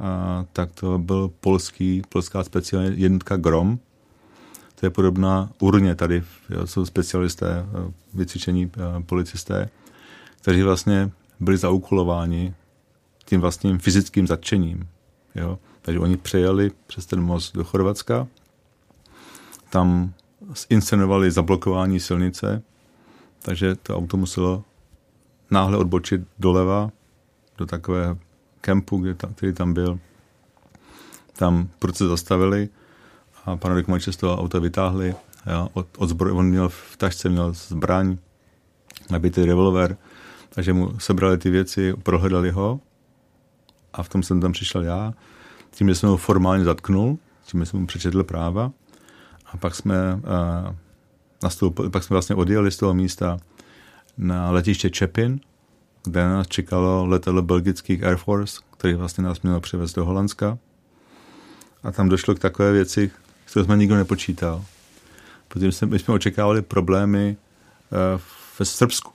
[0.00, 3.78] a, tak to byl polský, polská speciální jednotka Grom.
[4.80, 9.70] To je podobná urně tady, jo, jsou specialisté, eh, vycvičení eh, policisté,
[10.40, 12.54] kteří vlastně byli zaúkolováni
[13.24, 14.88] tím vlastním fyzickým zatčením.
[15.34, 15.58] Jo?
[15.82, 18.26] Takže oni přejeli přes ten most do Chorvatska,
[19.70, 20.12] tam
[20.68, 22.62] zinscenovali zablokování silnice,
[23.42, 24.64] takže to auto muselo
[25.50, 26.90] náhle odbočit doleva
[27.58, 28.18] do takového
[28.60, 29.98] kempu, kde tam, který tam byl.
[31.32, 32.68] Tam proces zastavili
[33.44, 35.14] a pana Rykmače z toho auta vytáhli.
[35.52, 38.16] Jo, od, od zbroj, on měl v tašce měl zbraň,
[39.10, 39.96] nabitý revolver,
[40.48, 42.80] takže mu sebrali ty věci, prohledali ho
[43.92, 45.14] a v tom jsem tam přišel já.
[45.70, 48.72] Tím, že jsem ho formálně zatknul, tím jsem mu přečetl práva
[49.52, 50.20] a pak jsme,
[51.42, 53.38] nastoupili, pak jsme vlastně odjeli z toho místa
[54.18, 55.40] na letiště Čepin,
[56.04, 60.58] kde nás čekalo letadlo belgických Air Force, který vlastně nás mělo přivést do Holandska.
[61.82, 63.10] A tam došlo k takové věci,
[63.44, 64.64] které jsme nikdo nepočítal.
[65.48, 67.36] Protože jsme, my jsme očekávali problémy
[68.14, 68.20] uh,
[68.58, 69.12] ve Srbsku.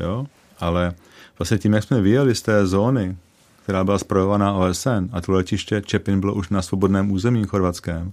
[0.00, 0.26] Jo?
[0.60, 0.94] Ale
[1.38, 3.16] vlastně tím, jak jsme vyjeli z té zóny,
[3.62, 8.12] která byla zpravovaná OSN a to letiště Čepin bylo už na svobodném území chorvatském,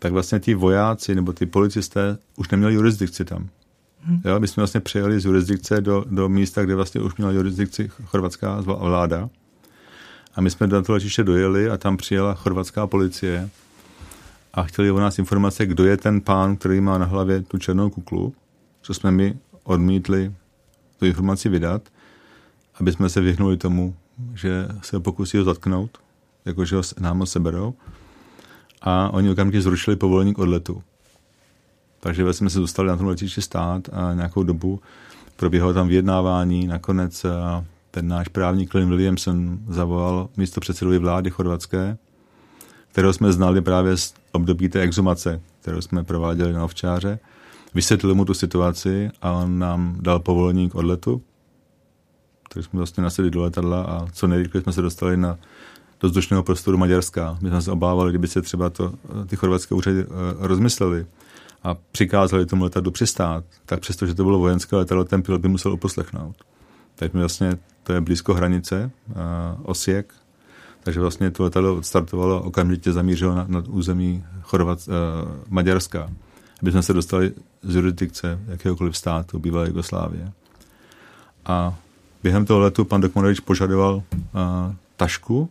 [0.00, 3.48] tak vlastně ti vojáci nebo ty policisté už neměli jurisdikci tam.
[4.00, 4.20] Hmm.
[4.24, 7.90] Jo, my jsme vlastně přijeli z jurisdikce do, do místa, kde vlastně už měla jurisdikci
[8.04, 9.30] chorvatská vláda.
[10.34, 13.50] A my jsme do toho letiště dojeli a tam přijela chorvatská policie
[14.54, 17.90] a chtěli o nás informace, kdo je ten pán, který má na hlavě tu černou
[17.90, 18.34] kuklu,
[18.82, 20.32] co jsme my odmítli
[20.98, 21.82] tu informaci vydat,
[22.74, 23.96] aby jsme se vyhnuli tomu,
[24.34, 25.98] že se pokusí ho zatknout,
[26.44, 27.74] jakože ho nám ho seberou.
[28.82, 30.82] A oni okamžitě zrušili povolení k odletu.
[32.00, 34.80] Takže jsme se dostali na tom letišti stát a nějakou dobu
[35.36, 36.66] probíhalo tam vyjednávání.
[36.66, 37.30] Nakonec eh,
[37.90, 41.98] ten náš právník Clint Williamson zavolal místo předsedovi vlády chorvatské,
[42.92, 47.18] kterého jsme znali právě z období té exumace, kterou jsme prováděli na ovčáře.
[47.74, 51.22] Vysvětlil mu tu situaci a on nám dal povolení k odletu.
[52.52, 55.38] Takže jsme vlastně nasedli do letadla a co nejrychleji jsme se dostali na
[56.00, 57.38] do vzdušného prostoru Maďarska.
[57.40, 58.92] My jsme se obávali, kdyby se třeba to,
[59.26, 61.06] ty chorvatské úřady uh, rozmysleli
[61.64, 65.48] a přikázali tomu letadlu přistát, tak přesto, že to bylo vojenské letadlo, ten pilot by
[65.48, 66.36] musel uposlechnout.
[66.94, 68.90] Tak my vlastně to je blízko hranice,
[69.62, 70.14] Osijek,
[70.82, 74.94] takže vlastně to letadlo odstartovalo, okamžitě zamířilo na, na území Chorvat, uh,
[75.48, 76.10] Maďarska,
[76.62, 77.32] aby jsme se dostali
[77.62, 80.32] z jurisdikce jakéhokoliv státu bývalé Jugoslávie.
[81.46, 81.78] A
[82.22, 84.02] během toho letu pan Dokmanovič požadoval uh,
[84.96, 85.50] tašku,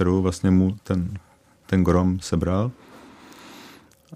[0.00, 1.18] kterou vlastně mu ten,
[1.66, 2.70] ten Grom sebral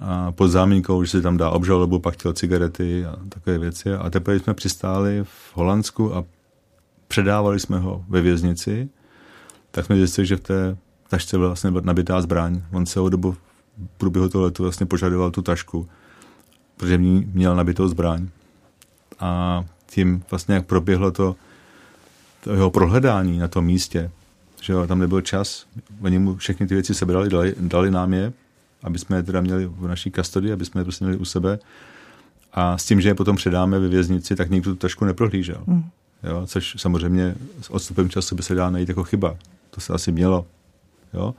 [0.00, 3.94] a pod zámínkou, že si tam dá obžalobu, pak chtěl cigarety a takové věci.
[3.94, 6.24] A teprve jsme přistáli v Holandsku a
[7.08, 8.88] předávali jsme ho ve věznici,
[9.70, 10.76] tak jsme zjistili, že v té
[11.08, 12.62] tašce byla vlastně nabitá zbraň.
[12.72, 13.38] On celou dobu v
[13.98, 15.88] průběhu toho letu vlastně požadoval tu tašku,
[16.76, 18.28] protože měl nabitou zbraň.
[19.20, 21.36] A tím vlastně, jak proběhlo to,
[22.40, 24.10] to jeho prohledání na tom místě,
[24.64, 25.66] že jo, tam nebyl čas,
[26.00, 28.32] oni mu všechny ty věci sebrali, dali, dali nám je,
[28.82, 31.58] aby jsme je teda měli v naší kastodii, aby jsme je prostě měli u sebe.
[32.52, 35.62] A s tím, že je potom předáme ve věznici, tak nikdo tu tašku neprohlížel.
[35.66, 35.84] Mm.
[36.22, 39.36] Jo, což samozřejmě s odstupem času by se dá najít jako chyba.
[39.70, 40.46] To se asi mělo.
[41.14, 41.34] Jo?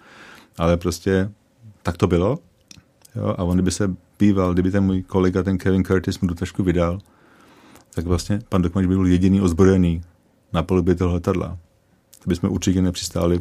[0.58, 1.32] Ale prostě
[1.84, 2.40] tak to bylo.
[3.16, 3.36] Jo?
[3.38, 6.64] A on by se býval, kdyby ten můj kolega, ten Kevin Curtis, mu tu tašku
[6.64, 7.00] vydal,
[7.94, 10.02] tak vlastně pan Dokmač by byl jediný ozbrojený
[10.54, 11.58] na polubě toho letadla.
[12.26, 13.40] To bychom určitě nepřistáli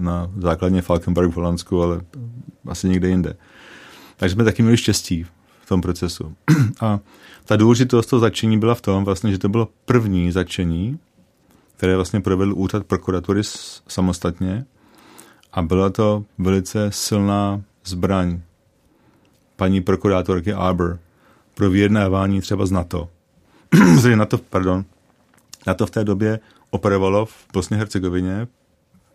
[0.00, 2.00] na základně Falkenberg v Holandsku, ale
[2.68, 3.36] asi někde jinde.
[4.16, 5.26] Takže jsme taky měli štěstí
[5.62, 6.34] v tom procesu.
[6.80, 7.00] A
[7.44, 10.98] ta důležitost toho začení byla v tom, vlastně, že to bylo první začení,
[11.76, 13.40] které vlastně provedl úřad prokuratury
[13.88, 14.64] samostatně
[15.52, 18.40] a byla to velice silná zbraň
[19.56, 20.98] paní prokurátorky Arbor
[21.54, 23.08] pro vyjednávání třeba z NATO.
[24.14, 24.84] NATO, pardon,
[25.66, 26.40] NATO v té době
[26.76, 28.46] operovalo v Bosně Hercegovině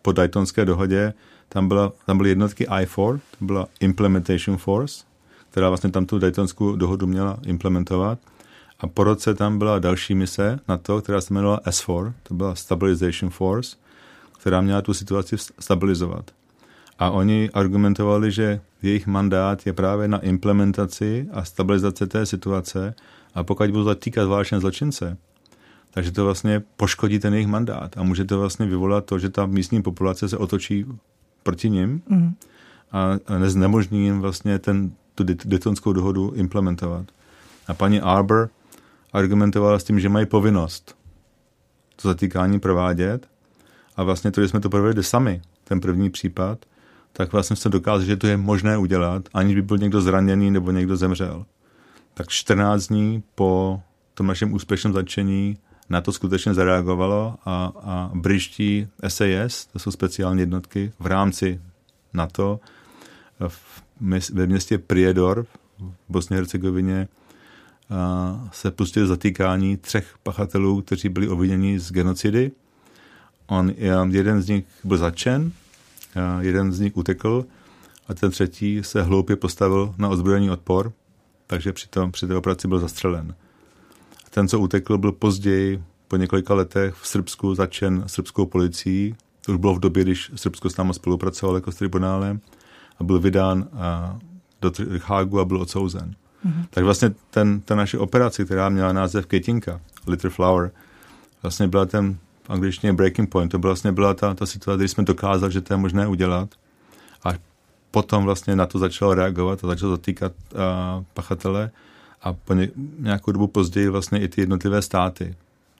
[0.02, 1.14] po Daytonské dohodě.
[1.48, 5.04] Tam, byla, tam byly jednotky I4, to byla Implementation Force,
[5.50, 8.18] která vlastně tam tu Daytonskou dohodu měla implementovat.
[8.80, 12.54] A po roce tam byla další mise na to, která se jmenovala S4, to byla
[12.54, 13.76] Stabilization Force,
[14.38, 16.30] která měla tu situaci stabilizovat.
[16.98, 22.94] A oni argumentovali, že jejich mandát je právě na implementaci a stabilizaci té situace
[23.34, 25.16] a pokud budou zatýkat vážné zločince,
[25.94, 29.46] takže to vlastně poškodí ten jejich mandát a může to vlastně vyvolat to, že ta
[29.46, 30.86] místní populace se otočí
[31.42, 32.34] proti nim mm.
[32.92, 37.06] a neznemožní jim vlastně ten, tu detonskou dohodu implementovat.
[37.68, 38.50] A paní Arbor
[39.12, 40.96] argumentovala s tím, že mají povinnost
[41.96, 43.28] to zatýkání provádět
[43.96, 46.64] a vlastně to, že jsme to provedli sami, ten první případ,
[47.12, 50.70] tak vlastně se dokázali, že to je možné udělat, aniž by byl někdo zraněný nebo
[50.70, 51.44] někdo zemřel.
[52.14, 53.80] Tak 14 dní po
[54.14, 55.58] tom našem úspěšném začení
[55.92, 61.60] na to skutečně zareagovalo a, a bryští SAS, to jsou speciální jednotky v rámci
[62.12, 62.60] NATO,
[63.48, 63.82] v,
[64.32, 65.46] ve městě Priedor
[65.78, 67.08] v Bosně Hercegovině
[68.52, 72.50] se pustili zatýkání třech pachatelů, kteří byli obviněni z genocidy.
[73.46, 73.72] On,
[74.10, 75.52] jeden z nich byl začen,
[76.40, 77.44] jeden z nich utekl
[78.08, 80.92] a ten třetí se hloupě postavil na ozbrojený odpor,
[81.46, 83.34] takže při, tom, při té operaci byl zastřelen.
[84.34, 89.14] Ten, co utekl, byl později, po několika letech v Srbsku začen srbskou policií.
[89.46, 92.40] To už bylo v době, když Srbsko s námi spolupracovalo jako s tribunálem
[92.98, 93.68] a byl vydán
[94.60, 96.14] do Hágu a byl odsouzen.
[96.46, 96.66] Mm-hmm.
[96.70, 100.70] Tak vlastně ten, ta naše operace, která měla název Ketinka, Little Flower,
[101.42, 103.50] vlastně byla ten v angličtině breaking point.
[103.50, 106.48] To byla vlastně byla ta, ta situace, kdy jsme dokázali, že to je možné udělat.
[107.24, 107.30] A
[107.90, 111.70] potom vlastně na to začalo reagovat a začalo zatýkat uh, pachatele
[112.22, 115.34] a po ně, nějakou dobu později vlastně i ty jednotlivé státy,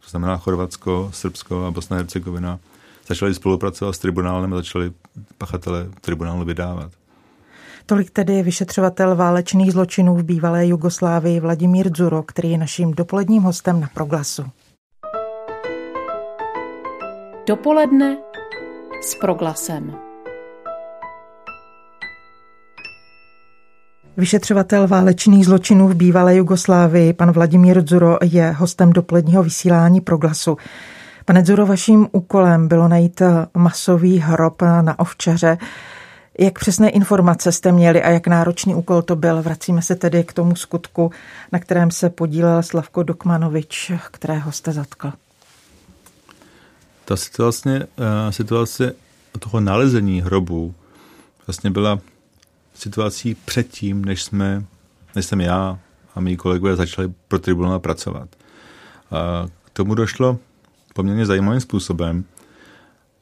[0.05, 2.59] to znamená Chorvatsko, Srbsko a Bosna a Hercegovina,
[3.09, 4.93] začali spolupracovat s tribunálem a začali
[5.39, 6.93] pachatele tribunálu vydávat.
[7.87, 13.81] Tolik tedy vyšetřovatel válečných zločinů v bývalé Jugoslávii Vladimír Dzuro, který je naším dopoledním hostem
[13.81, 14.45] na Proglasu.
[17.47, 18.17] Dopoledne
[19.03, 20.12] s Proglasem.
[24.17, 30.57] Vyšetřovatel válečných zločinů v bývalé Jugoslávii, pan Vladimír Dzuro, je hostem dopoledního vysílání Proglasu.
[31.25, 33.23] Pane Dzuro, vaším úkolem bylo najít
[33.55, 35.59] masový hrob na ovčaře.
[36.39, 39.43] Jak přesné informace jste měli a jak náročný úkol to byl?
[39.43, 41.11] Vracíme se tedy k tomu skutku,
[41.53, 45.13] na kterém se podílel Slavko Dokmanovič, kterého jste zatkl.
[47.05, 48.95] Ta situace, uh, situace
[49.39, 50.75] toho nalezení hrobu
[51.47, 51.99] vlastně byla
[52.75, 54.65] situací předtím, než jsme,
[55.17, 55.79] než jsem já
[56.15, 58.29] a mý kolegové začali pro tribunál pracovat.
[59.11, 60.39] A k tomu došlo
[60.95, 62.25] poměrně zajímavým způsobem.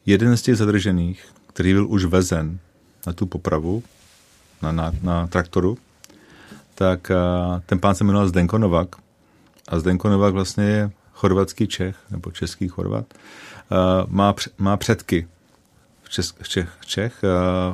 [0.07, 2.59] Jeden z těch zadržených, který byl už vezen
[3.07, 3.83] na tu popravu,
[4.63, 5.79] na, na, na traktoru,
[6.75, 8.97] tak a, ten pán se jmenoval Zdenko Novak.
[9.69, 13.15] A Zdenko Novak vlastně je chorvatský Čech, nebo český Chorvat,
[14.07, 15.29] má, má předky
[16.03, 17.23] v Čech, Čech, Čech.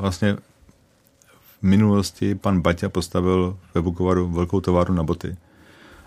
[0.01, 0.37] Vlastně
[1.61, 5.37] v minulosti pan Baťa postavil ve Vukovaru velkou továrnu na boty.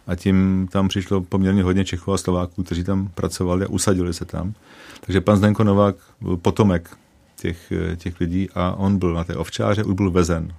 [0.08, 4.26] A tím tam přišlo poměrně hodně Čechů a Slováků, kteří tam pracovali a usadili se
[4.26, 4.54] tam.
[5.02, 6.98] Takže pan Zdenko Novák byl potomek
[7.42, 10.54] těch, těch lidí a on byl na té ovčáře, už byl vezen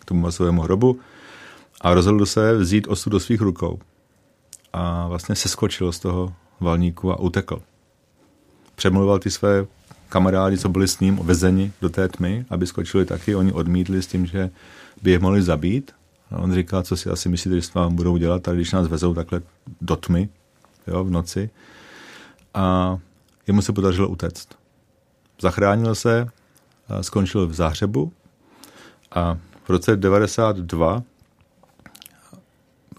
[0.00, 1.00] k tomu masovému hrobu
[1.80, 3.78] a rozhodl se vzít osud do svých rukou.
[4.72, 7.62] A vlastně seskočil z toho valníku a utekl.
[8.74, 9.66] Přemluval ty své
[10.08, 13.34] kamarádi, co byli s ním vezeni do té tmy, aby skočili taky.
[13.36, 14.50] Oni odmítli s tím, že
[15.02, 15.92] by je mohli zabít.
[16.30, 18.88] A on říkal, co si asi myslíte, že s vám budou dělat, tady když nás
[18.88, 19.42] vezou takhle
[19.80, 20.28] do tmy
[20.86, 21.50] jo, v noci.
[22.54, 22.98] A
[23.46, 24.48] jemu se podařilo utéct.
[25.40, 26.28] Zachránil se,
[27.00, 28.12] skončil v záhřebu
[29.10, 31.02] a v roce 92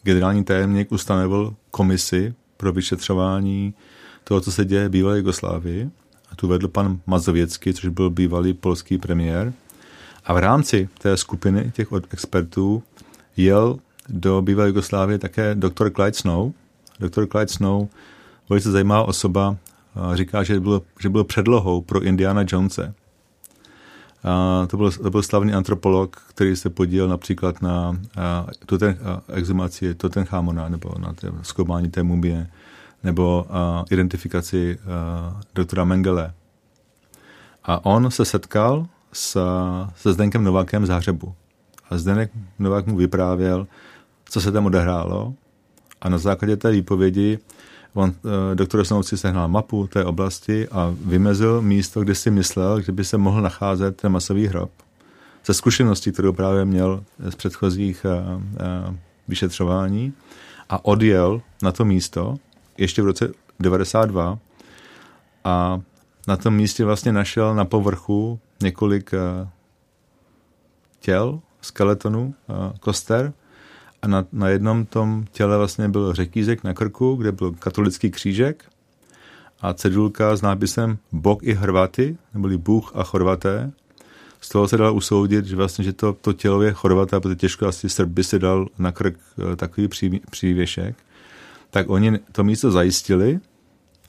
[0.04, 3.74] generální tajemník ustanovil komisi pro vyšetřování
[4.24, 5.90] toho, co se děje v bývalé Jugoslávii.
[6.32, 9.54] A tu vedl pan Mazověcký, což byl bývalý polský premiér.
[10.26, 12.84] A v rámci té skupiny těch expertů
[13.38, 16.52] jel do bývalé Jugoslávie také doktor Clyde Snow.
[17.00, 17.88] Doktor Clyde Snow,
[18.50, 19.58] velice zajímavá osoba,
[20.14, 22.94] říká, že byl, že byl předlohou pro Indiana Jonese.
[24.24, 28.00] A to, byl, to byl slavný antropolog, který se podílel například na
[28.66, 28.98] Tuten,
[29.34, 32.48] exhumaci Tutenchamona nebo na té, zkoumání té mumie
[33.04, 36.34] nebo a, identifikaci a, doktora Mengele.
[37.64, 39.42] A on se setkal s,
[39.96, 41.36] se Zdenkem Novákem z Záhřebu.
[41.90, 43.68] A Zdenek Novák mu vyprávěl,
[44.30, 45.34] co se tam odehrálo.
[46.02, 47.40] A na základě té výpovědi
[47.94, 52.92] on, eh, doktor Snovci sehnal mapu té oblasti a vymezil místo, kde si myslel, že
[52.92, 54.72] by se mohl nacházet ten masový hrob.
[55.46, 58.96] Ze zkušeností, kterou právě měl z předchozích a, eh,
[59.28, 60.14] vyšetřování
[60.70, 62.36] a odjel na to místo
[62.78, 64.40] ještě v roce 92
[65.44, 65.82] a
[66.28, 69.12] na tom místě vlastně našel na povrchu několik
[71.00, 72.36] těl, skeletonů,
[72.80, 73.34] koster
[74.02, 78.66] a na, na jednom tom těle vlastně byl řetízek na krku, kde byl katolický křížek
[79.62, 83.72] a cedulka s nápisem Bog i Hrvaty, neboli Bůh a Chorvaté.
[84.42, 87.68] Z toho se dalo usoudit, že vlastně, že to, to tělo je Chorvata, protože těžko
[87.68, 89.20] asi Srb by si dal na krk
[89.52, 90.96] eh, takový pří, přívěšek.
[91.78, 93.40] Tak oni to místo zajistili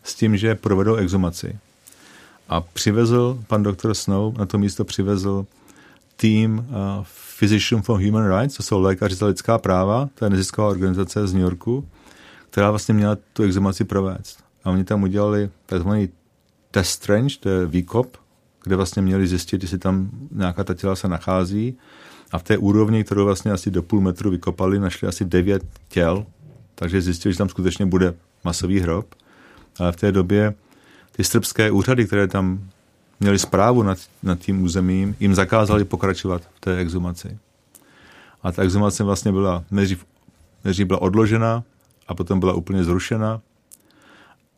[0.03, 1.59] s tím, že provedou exumaci.
[2.49, 5.47] A přivezl, pan doktor Snow na to místo přivezl
[6.17, 6.65] tým uh,
[7.39, 11.33] Physician for Human Rights, to jsou lékaři za lidská práva, to je nezisková organizace z
[11.33, 11.89] New Yorku,
[12.51, 14.45] která vlastně měla tu exhumaci provést.
[14.65, 16.09] A oni tam udělali takzvaný
[16.71, 18.17] test range, to je výkop,
[18.65, 21.79] kde vlastně měli zjistit, jestli tam nějaká ta těla se nachází.
[22.33, 26.27] A v té úrovni, kterou vlastně asi do půl metru vykopali, našli asi devět těl,
[26.79, 28.14] takže zjistili, že tam skutečně bude
[28.45, 29.14] masový hrob.
[29.79, 30.55] Ale v té době
[31.12, 32.71] ty srbské úřady, které tam
[33.21, 37.38] měli zprávu nad, nad tím územím, jim zakázali pokračovat v té exhumaci.
[38.43, 40.05] A ta exhumace vlastně byla, nejdřív,
[40.64, 41.62] nejdřív byla odložena
[42.09, 43.41] a potom byla úplně zrušena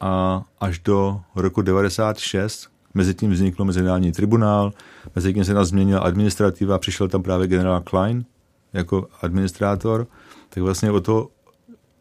[0.01, 4.73] a až do roku 96 mezi tím vznikl mezinárodní tribunál,
[5.15, 8.25] mezi tím se nás změnila administrativa, přišel tam právě generál Klein
[8.73, 10.07] jako administrátor,
[10.49, 11.29] tak vlastně od toho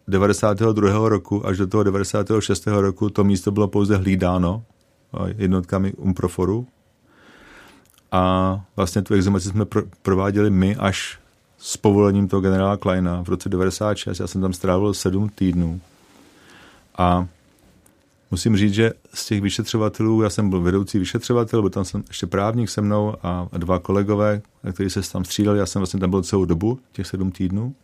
[0.10, 1.10] 92.
[1.10, 2.68] roku až do toho 96.
[2.68, 4.64] roku to místo bylo pouze hlídáno
[5.38, 6.68] jednotkami Umproforu.
[8.12, 11.20] A vlastně tu exhumaci jsme pro, prováděli my až
[11.58, 14.20] s povolením toho generála Kleina v roce 96.
[14.20, 15.82] Já jsem tam strávil sedm týdnů.
[16.98, 17.28] A
[18.32, 22.28] musím říct, že z těch vyšetřovatelů, já jsem byl vedoucí vyšetřovatel, byl tam jsem ještě
[22.28, 24.42] právník se mnou a dva kolegové,
[24.74, 27.76] kteří se tam střídali, já jsem vlastně tam byl celou dobu, těch sedm týdnů.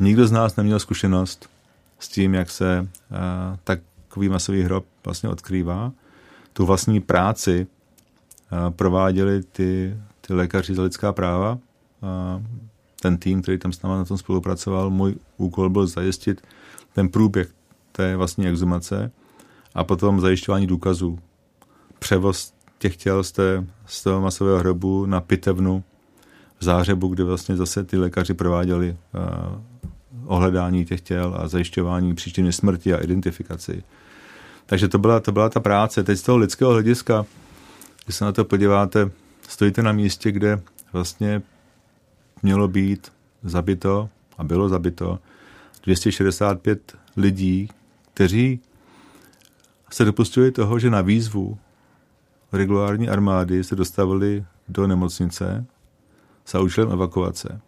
[0.00, 1.48] Nikdo z nás neměl zkušenost
[1.98, 3.16] s tím, jak se uh,
[3.64, 5.92] takový masový hrob vlastně odkrývá
[6.52, 7.66] tu vlastní práci
[8.70, 11.58] prováděli ty, ty lékaři za lidská práva.
[12.02, 12.42] A
[13.00, 16.46] ten tým, který tam s námi na tom spolupracoval, můj úkol byl zajistit
[16.94, 17.48] ten průběh
[17.92, 19.10] té vlastní exumace
[19.74, 21.18] a potom zajišťování důkazů.
[21.98, 25.84] Převoz těch těl z, té, z toho masového hrobu na pitevnu
[26.58, 29.60] v Zářebu, kde vlastně zase ty lékaři prováděli uh,
[30.26, 33.82] ohledání těch těl a zajišťování příčiny smrti a identifikaci.
[34.66, 36.04] Takže to byla, to byla ta práce.
[36.04, 37.26] Teď z toho lidského hlediska,
[38.04, 39.10] když se na to podíváte,
[39.48, 40.60] stojíte na místě, kde
[40.92, 41.42] vlastně
[42.42, 43.12] mělo být
[43.42, 44.08] zabito
[44.38, 45.18] a bylo zabito
[45.82, 47.68] 265 lidí,
[48.14, 48.60] kteří
[49.90, 51.58] se dopustili toho, že na výzvu
[52.52, 55.66] regulární armády se dostavili do nemocnice
[56.46, 57.60] za účelem evakuace.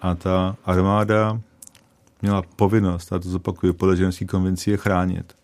[0.00, 1.40] A ta armáda
[2.22, 5.36] měla povinnost, a to zopakuju, podle ženské konvenci je chránit.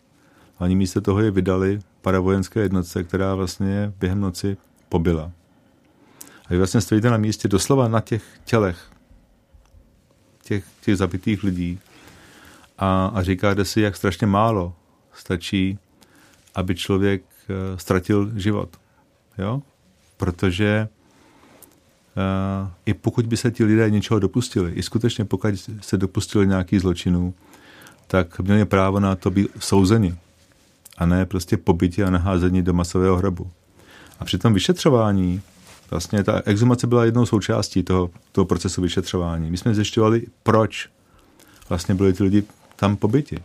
[0.59, 4.57] A oni místo toho je vydali paravojenské jednotce, která vlastně během noci
[4.89, 5.33] pobila.
[6.47, 8.95] A vy vlastně stojíte na místě doslova na těch tělech
[10.45, 11.81] těch, těch zabitých lidí
[12.79, 14.75] a, a říkáte si, jak strašně málo
[15.13, 15.79] stačí,
[16.55, 18.77] aby člověk uh, ztratil život.
[19.39, 19.63] Jo?
[20.17, 20.89] Protože
[22.87, 25.49] i pokud by se ti lidé něčeho dopustili, i skutečně pokud
[25.81, 27.35] se dopustili nějaký zločinů,
[28.07, 30.15] tak měli právo na to být souzeni
[30.99, 33.51] a ne prostě pobyti a naházení do masového hrobu.
[34.21, 35.43] A při tom vyšetřování
[35.91, 39.51] vlastně ta exhumace byla jednou součástí toho, toho procesu vyšetřování.
[39.51, 40.89] My jsme zjišťovali, proč
[41.69, 42.43] vlastně byli ty lidi
[42.77, 43.39] tam pobyti.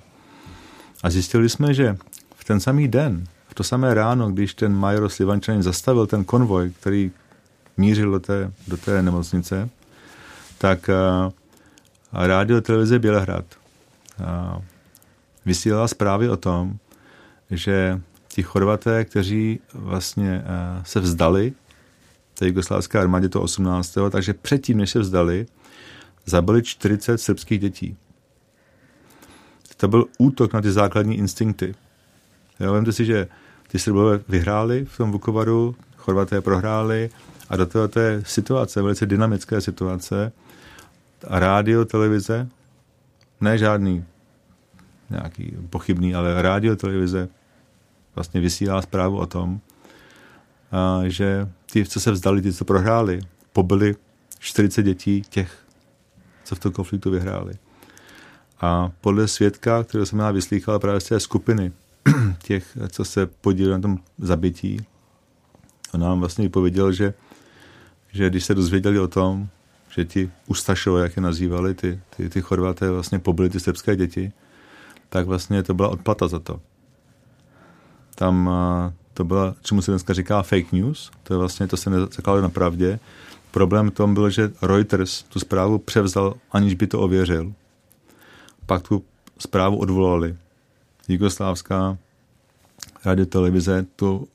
[1.03, 1.97] A zjistili jsme, že
[2.35, 6.71] v ten samý den, v to samé ráno, když ten major Slivančanin zastavil ten konvoj,
[6.79, 7.11] který
[7.79, 9.69] mířil do té, do té nemocnice,
[10.57, 11.31] tak a,
[12.11, 13.45] a rádio televize Bělehrad
[14.23, 14.61] a,
[15.45, 16.77] vysílala zprávy o tom,
[17.51, 21.53] že ti Chorvaté, kteří vlastně a, se vzdali
[22.33, 23.97] té jugoslávské armádě to 18.
[24.11, 25.45] Takže předtím, než se vzdali,
[26.25, 27.97] zabili 40 srbských dětí.
[29.77, 31.75] To byl útok na ty základní instinkty.
[32.59, 33.27] Jo, vemte si, že
[33.67, 37.09] ty Srbové vyhráli v tom Vukovaru, Chorvaté prohráli
[37.49, 40.31] a do této té situace, velice dynamické situace,
[41.27, 42.47] a rádio, televize,
[43.41, 44.05] ne žádný
[45.09, 47.29] nějaký pochybný, ale rádio, televize
[48.15, 49.59] vlastně vysílá zprávu o tom,
[50.71, 53.19] a že ti, co se vzdali, ti, co prohráli,
[53.53, 53.95] pobili
[54.39, 55.57] 40 dětí těch,
[56.43, 57.53] co v tom konfliktu vyhráli.
[58.61, 61.71] A podle svědka, kterého jsem já vyslýchal právě z té skupiny
[62.43, 64.85] těch, co se podíleli na tom zabití,
[65.93, 67.13] on nám vlastně vypověděl, že,
[68.11, 69.47] že když se dozvěděli o tom,
[69.89, 74.31] že ti Ustašové, jak je nazývali, ty, ty, ty Chorvaté vlastně pobili ty srbské děti,
[75.09, 76.61] tak vlastně to byla odplata za to.
[78.15, 78.49] Tam
[79.13, 82.49] to byla, čemu se dneska říká fake news, to je vlastně, to se nezakládá na
[82.49, 82.99] pravdě.
[83.51, 87.53] Problém v tom byl, že Reuters tu zprávu převzal, aniž by to ověřil.
[88.65, 89.03] Pak tu
[89.39, 90.37] zprávu odvolali.
[91.07, 91.97] Jugoslávská
[93.05, 94.27] radio televize tu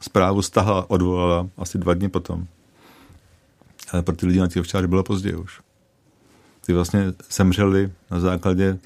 [0.00, 2.46] zprávu stahla, odvolala asi dva dny potom.
[4.02, 5.60] Pro ty lidi na těch včáři bylo pozdě už.
[6.66, 8.78] Ty vlastně semřeli na základě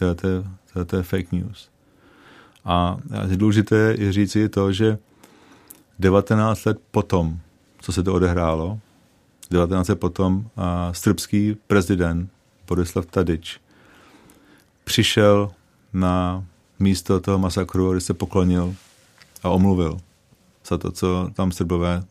[0.85, 1.71] té fake news.
[2.65, 2.97] A
[3.37, 4.99] důležité je říci to, že
[5.99, 7.39] 19 let potom,
[7.81, 8.79] co se to odehrálo,
[9.51, 12.31] 19 let potom a srbský prezident
[12.67, 13.61] Borislav Tadič
[14.85, 15.51] přišel
[15.93, 16.45] na
[16.79, 18.75] místo toho masakru, kde se poklonil
[19.43, 19.99] a omluvil
[20.67, 22.05] za to, co tam Srbové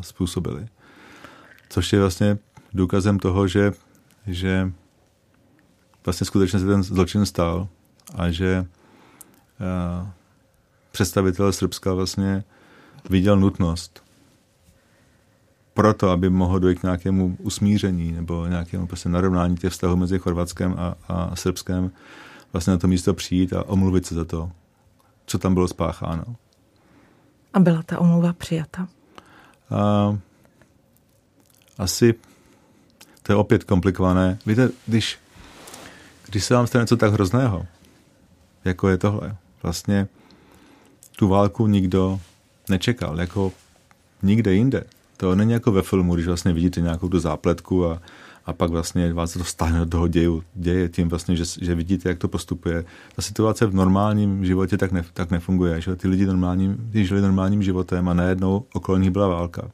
[0.00, 0.66] způsobili.
[1.68, 2.38] Což je vlastně
[2.72, 3.72] důkazem toho, že,
[4.26, 4.72] že
[6.04, 7.68] vlastně skutečně se ten zločin stal
[8.14, 8.66] a že
[10.00, 10.08] uh,
[10.92, 12.44] představitel Srbska vlastně
[13.10, 14.04] viděl nutnost
[15.74, 20.74] proto, aby mohlo dojít k nějakému usmíření nebo nějakému prostě narovnání těch vztahů mezi Chorvatskem
[20.78, 21.90] a, a Srbskem,
[22.52, 24.50] vlastně na to místo přijít a omluvit se za to,
[25.26, 26.24] co tam bylo spácháno.
[27.52, 28.88] A byla ta omluva přijata?
[29.70, 30.18] A,
[31.78, 32.14] asi
[33.22, 34.38] to je opět komplikované.
[34.46, 35.18] Víte, když,
[36.26, 37.66] když se vám stane něco tak hrozného,
[38.64, 40.08] jako je tohle, vlastně
[41.18, 42.20] tu válku nikdo
[42.68, 43.52] nečekal, jako
[44.22, 44.84] nikde jinde.
[45.16, 48.02] To není jako ve filmu, když vlastně vidíte nějakou tu zápletku a,
[48.46, 52.08] a pak vlastně vás to stáhne do toho děju, děje tím vlastně, že, že vidíte,
[52.08, 52.84] jak to postupuje.
[53.16, 57.62] Ta situace v normálním životě tak, ne, tak nefunguje, že ty lidi normálním, žili normálním
[57.62, 59.70] životem a najednou okolo nich byla válka.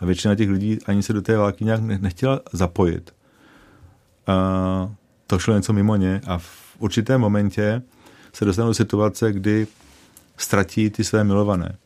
[0.00, 3.14] A většina těch lidí ani se do té války nějak nechtěla zapojit.
[4.26, 4.90] A
[5.26, 7.82] to šlo něco mimo ně a v určitém momentě
[8.32, 9.66] se dostanou do situace, kdy
[10.36, 11.76] ztratí ty své milované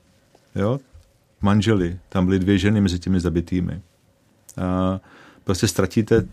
[0.55, 0.81] jo,
[1.41, 3.83] manželi, tam byly dvě ženy mezi těmi zabitými.
[4.63, 5.01] A
[5.45, 6.27] prostě ztratíte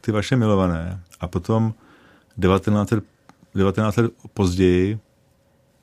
[0.00, 1.74] ty vaše milované a potom
[2.36, 3.04] 19 let,
[3.54, 4.98] 19 let později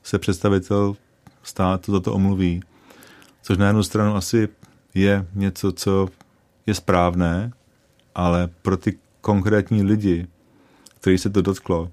[0.02, 0.96] se představitel
[1.42, 2.62] státu toto omluví.
[3.42, 4.48] Což na jednu stranu asi
[4.96, 6.08] je něco, co
[6.66, 7.52] je správné,
[8.14, 10.26] ale pro ty konkrétní lidi,
[11.00, 11.90] který se to dotklo,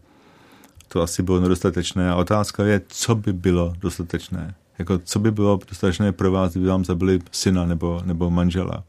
[0.88, 2.12] to asi bylo nedostatečné.
[2.12, 6.68] A otázka je, co by bylo dostatečné jako co by bylo dostatečné pro vás, kdyby
[6.68, 8.84] vám zabili syna nebo, nebo manžela?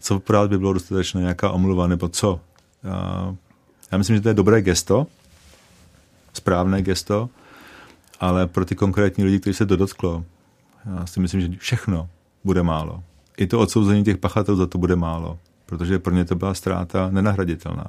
[0.00, 2.40] Co pro vás by bylo dostatečné, jaká omluva nebo co?
[2.84, 3.34] Já,
[3.92, 5.06] já myslím, že to je dobré gesto,
[6.32, 7.30] správné gesto,
[8.20, 10.24] ale pro ty konkrétní lidi, kteří se to dotklo,
[10.86, 12.08] já si myslím, že všechno
[12.44, 13.02] bude málo.
[13.38, 17.10] I to odsouzení těch pachatelů za to bude málo, protože pro ně to byla ztráta
[17.10, 17.86] nenahraditelná.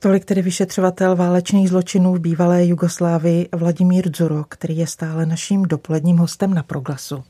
[0.00, 6.16] Tolik tedy vyšetřovatel válečných zločinů v bývalé Jugoslávii Vladimír Dzuro, který je stále naším dopoledním
[6.16, 7.24] hostem na Proglasu.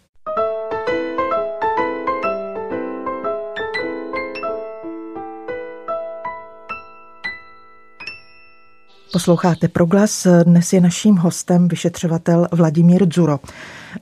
[9.12, 13.40] Posloucháte Proglas, dnes je naším hostem vyšetřovatel Vladimír Dzuro.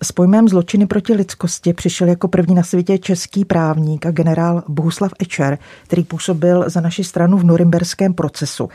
[0.03, 5.13] S pojmem zločiny proti lidskosti přišel jako první na světě český právník a generál Bohuslav
[5.19, 8.69] Ečer, který působil za naši stranu v norimberském procesu.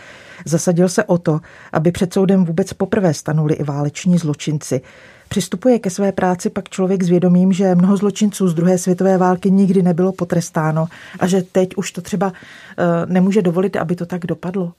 [0.45, 1.39] Zasadil se o to,
[1.74, 4.82] aby před soudem vůbec poprvé stanuli i váleční zločinci.
[5.30, 9.51] Přistupuje ke své práci pak člověk s vědomím, že mnoho zločinců z druhé světové války
[9.51, 10.88] nikdy nebylo potrestáno
[11.19, 14.74] a že teď už to třeba eh, nemůže dovolit, aby to tak dopadlo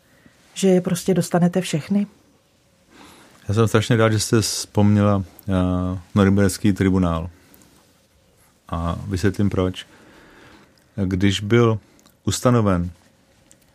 [0.55, 2.07] že je prostě dostanete všechny?
[3.49, 5.25] Já jsem strašně rád, že jste vzpomněla uh,
[6.15, 7.31] Norimberský tribunál.
[8.69, 9.87] A vysvětlím proč.
[11.05, 11.79] Když byl
[12.25, 12.91] ustanoven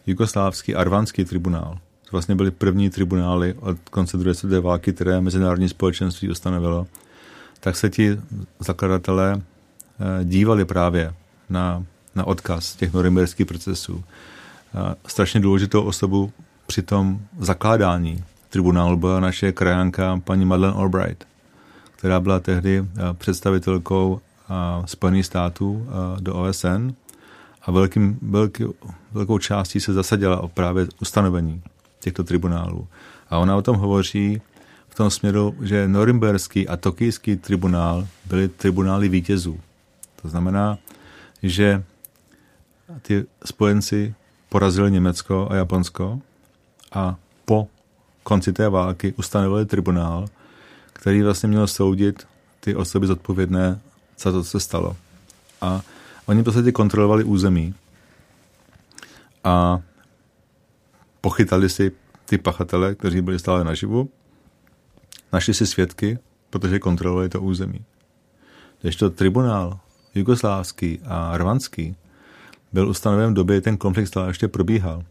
[0.08, 5.70] Jugoslávský arvánský tribunál, to vlastně byly první tribunály od konce druhé světové války, které mezinárodní
[5.70, 6.88] společenství ustanovilo,
[7.60, 8.18] tak se ti
[8.60, 9.42] zakladatelé uh,
[10.24, 11.14] dívali právě
[11.50, 11.84] na,
[12.16, 13.94] na odkaz těch norimberských procesů.
[13.94, 14.02] Uh,
[15.08, 16.32] strašně důležitou osobu
[16.68, 18.24] při tom zakládání
[18.58, 21.28] tribunálu byla naše krajanka paní Madeleine Albright,
[21.96, 24.54] která byla tehdy eh, představitelkou eh,
[24.86, 26.90] Spojených států eh, do OSN
[27.62, 28.66] a velkým, velký,
[29.12, 31.62] velkou částí se zasadila o právě ustanovení
[32.00, 32.88] těchto tribunálů.
[33.30, 34.42] A ona o tom hovoří
[34.90, 39.60] v tom směru, že Norimberský a Tokijský tribunál byly tribunály vítězů.
[40.22, 40.78] To znamená,
[41.44, 41.84] že
[43.02, 44.16] ty spojenci
[44.50, 46.20] porazili Německo a Japonsko
[46.94, 47.68] a po
[48.28, 50.28] konci té války ustanovili tribunál,
[50.94, 52.28] který vlastně měl soudit
[52.60, 53.80] ty osoby zodpovědné
[54.20, 54.96] za to, co se stalo.
[55.62, 55.82] A
[56.26, 57.74] oni v podstatě kontrolovali území
[59.44, 59.80] a
[61.22, 61.92] pochytali si
[62.26, 64.10] ty pachatele, kteří byli stále naživu,
[65.34, 66.20] našli si svědky,
[66.50, 67.86] protože kontrolovali to území.
[68.82, 69.80] Když to tribunál
[70.16, 71.96] jugoslávský a rvanský
[72.74, 75.04] byl ustanoven v době, ten konflikt stále ještě probíhal.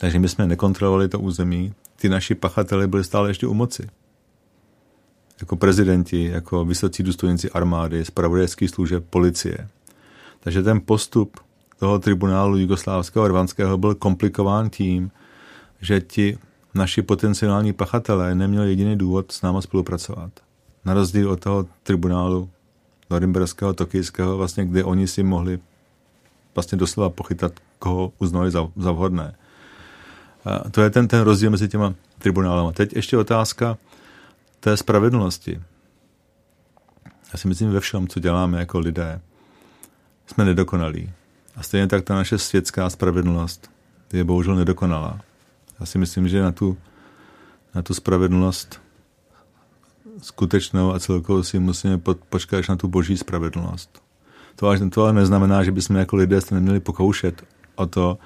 [0.00, 1.74] Takže my jsme nekontrolovali to území.
[2.00, 3.88] Ty naši pachatele byli stále ještě u moci.
[5.40, 9.68] Jako prezidenti, jako vysocí důstojníci armády, spravodajský služeb, policie.
[10.40, 11.40] Takže ten postup
[11.78, 15.10] toho tribunálu jugoslávského a rvanského byl komplikován tím,
[15.80, 16.38] že ti
[16.74, 20.32] naši potenciální pachatelé neměli jediný důvod s náma spolupracovat.
[20.84, 22.50] Na rozdíl od toho tribunálu
[23.10, 25.58] norimberského, tokijského, vlastně, kde oni si mohli
[26.54, 29.34] vlastně doslova pochytat, koho uznali za, za vhodné.
[30.44, 32.72] A to je ten, ten rozdíl mezi těma tribunálama.
[32.72, 33.78] Teď ještě otázka
[34.60, 35.60] té spravedlnosti.
[37.32, 39.20] Já si myslím ve všem, co děláme jako lidé,
[40.26, 41.12] jsme nedokonalí.
[41.56, 43.70] A stejně tak ta naše světská spravedlnost
[44.12, 45.20] je bohužel nedokonalá.
[45.80, 46.78] Já si myslím, že na tu,
[47.74, 48.80] na tu spravedlnost
[50.22, 54.02] skutečnou a celkovou si musíme počkat až na tu boží spravedlnost.
[54.56, 58.18] To, to ale neznamená, že bychom jako lidé se neměli pokoušet o to,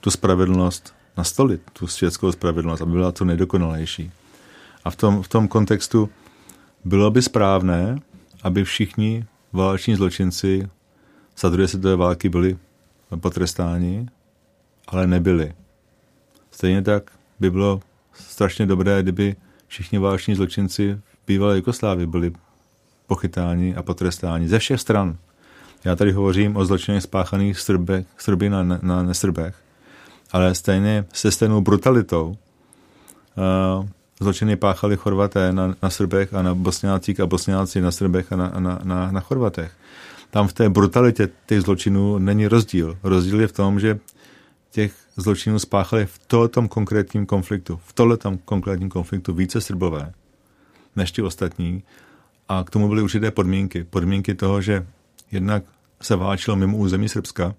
[0.00, 4.12] tu spravedlnost nastolit tu světskou spravedlnost, aby byla to nejdokonalejší.
[4.84, 6.08] A v tom, v tom kontextu
[6.84, 7.98] bylo by správné,
[8.42, 10.68] aby všichni váleční zločinci
[11.38, 12.58] za druhé světové války byli
[13.20, 14.08] potrestáni,
[14.88, 15.52] ale nebyli.
[16.50, 17.10] Stejně tak
[17.40, 17.80] by bylo
[18.12, 19.36] strašně dobré, kdyby
[19.66, 22.32] všichni váleční zločinci v bývalé Jugoslávii byli
[23.06, 25.16] pochytáni a potrestáni ze všech stran.
[25.84, 29.61] Já tady hovořím o zločinech spáchaných Srby, Srby na, na nesrbech
[30.32, 33.86] ale stejně se stejnou brutalitou uh,
[34.20, 38.52] zločiny páchali Chorvaté na, na Srbech a na Bosňácích a Bosňáci na Srbech a na,
[38.58, 39.72] na, na, na Chorvatech.
[40.30, 42.98] Tam v té brutalitě těch zločinů není rozdíl.
[43.02, 43.98] Rozdíl je v tom, že
[44.70, 50.12] těch zločinů spáchali v tom konkrétním konfliktu, v tom konkrétním konfliktu více Srbové
[50.96, 51.82] než ti ostatní.
[52.48, 53.84] A k tomu byly určité podmínky.
[53.84, 54.86] Podmínky toho, že
[55.32, 55.64] jednak
[56.02, 57.54] se válčilo mimo území Srbska,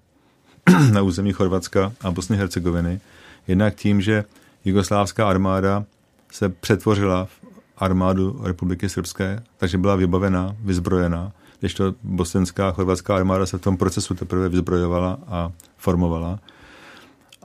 [0.92, 3.00] na území Chorvatska a Bosny Hercegoviny.
[3.48, 4.24] Jednak tím, že
[4.64, 5.84] jugoslávská armáda
[6.32, 7.30] se přetvořila v
[7.78, 13.60] armádu Republiky Srbské, takže byla vybavená, vyzbrojená, když to bosenská a chorvatská armáda se v
[13.60, 16.38] tom procesu teprve vyzbrojovala a formovala.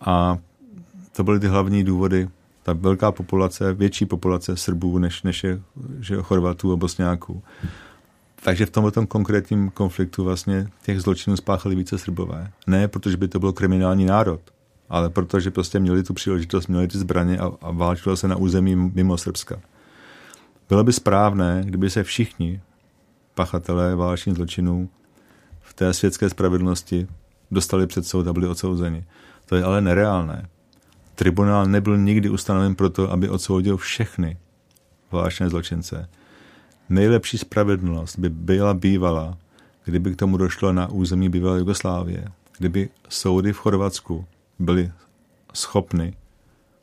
[0.01, 0.37] A
[1.15, 2.29] to byly ty hlavní důvody.
[2.63, 5.61] Ta velká populace, větší populace Srbů, než, než je
[5.99, 7.43] že Chorvatů a Bosňáků.
[8.43, 12.51] Takže v tomto konkrétním konfliktu vlastně těch zločinů spáchali více Srbové.
[12.67, 14.41] Ne protože by to byl kriminální národ,
[14.89, 18.75] ale protože prostě měli tu příležitost, měli ty zbraně a, a válčilo se na území
[18.75, 19.59] mimo Srbska.
[20.69, 22.61] Bylo by správné, kdyby se všichni
[23.35, 24.89] pachatelé válečných zločinů
[25.61, 27.07] v té světské spravedlnosti
[27.51, 29.05] dostali před soud a byli odsouzeni.
[29.45, 30.47] To je ale nereálné.
[31.15, 34.37] tribunál nebyl nikdy ustanoven proto, aby odsoudil všechny
[35.11, 36.09] válečné zločince.
[36.89, 39.37] Nejlepší spravedlnost by byla bývala,
[39.85, 42.27] kdyby k tomu došlo na území bývalé Jugoslávie,
[42.57, 44.25] kdyby soudy v Chorvatsku
[44.59, 44.91] byly
[45.53, 46.13] schopny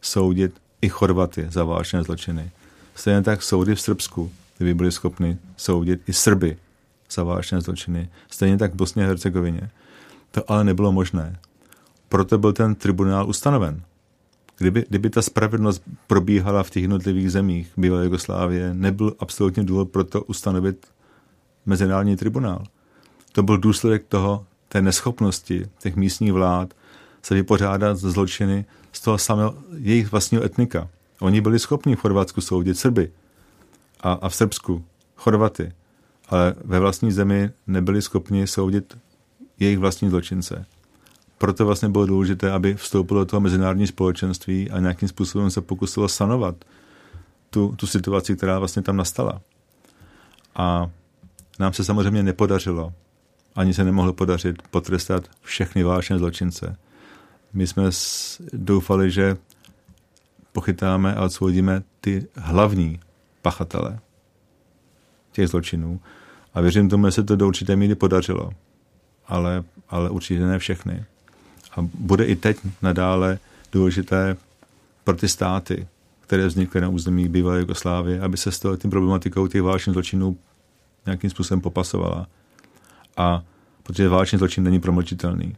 [0.00, 0.52] soudit
[0.82, 2.50] i Chorvaty za válečné zločiny.
[2.94, 6.56] Stejně tak soudy v Srbsku, kdyby byly schopny soudit i Srby
[7.10, 8.08] za válečné zločiny.
[8.30, 9.70] Stejně tak v Bosně a Hercegovině.
[10.30, 11.38] To ale nebylo možné.
[12.08, 13.82] Proto byl ten tribunál ustanoven.
[14.58, 20.04] Kdyby, kdyby ta spravedlnost probíhala v těch jednotlivých zemích bývalé Jugoslávie, nebyl absolutně důvod pro
[20.04, 20.86] to ustanovit
[21.66, 22.64] mezinárodní tribunál.
[23.32, 26.74] To byl důsledek toho, té neschopnosti těch místních vlád
[27.22, 30.88] se vypořádat z zločiny z toho samého jejich vlastního etnika.
[31.20, 33.12] Oni byli schopni v Chorvatsku soudit Srby
[34.00, 34.84] a, a v Srbsku
[35.16, 35.72] Chorvaty,
[36.28, 38.98] ale ve vlastní zemi nebyli schopni soudit
[39.58, 40.66] jejich vlastní zločince.
[41.38, 46.08] Proto vlastně bylo důležité, aby vstoupilo do toho mezinárodní společenství a nějakým způsobem se pokusilo
[46.08, 46.64] sanovat
[47.50, 49.40] tu, tu situaci, která vlastně tam nastala.
[50.56, 50.90] A
[51.58, 52.92] nám se samozřejmě nepodařilo,
[53.54, 56.76] ani se nemohlo podařit potrestat všechny válečné zločince.
[57.52, 57.90] My jsme
[58.52, 59.36] doufali, že
[60.52, 63.00] pochytáme a odsoudíme ty hlavní
[63.42, 63.98] pachatele
[65.32, 66.00] těch zločinů.
[66.54, 68.50] A věřím tomu, že se to do určité míry podařilo.
[69.26, 71.04] Ale, ale určitě ne všechny.
[71.76, 73.38] A bude i teď nadále
[73.72, 74.36] důležité
[75.04, 75.86] pro ty státy,
[76.20, 80.36] které vznikly na území bývalé Jugoslávie, aby se s tím problematikou těch válečných zločinů
[81.06, 82.26] nějakým způsobem popasovala.
[83.16, 83.42] A
[83.82, 85.56] protože válečný zločin není promlčitelný.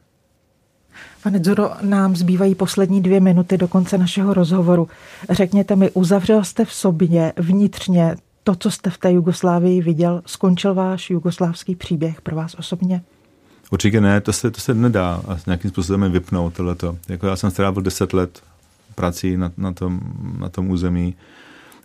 [1.23, 4.89] Pane Dzuro, nám zbývají poslední dvě minuty do konce našeho rozhovoru.
[5.31, 10.23] Řekněte mi, uzavřel jste v sobě vnitřně to, co jste v té Jugoslávii viděl?
[10.27, 13.03] Skončil váš jugoslávský příběh pro vás osobně?
[13.71, 16.99] Určitě ne, to se, to se nedá a nějakým způsobem vypnout tohleto.
[17.09, 18.43] Jako já jsem strávil deset let
[18.95, 20.01] prací na, na, tom,
[20.39, 21.15] na tom území.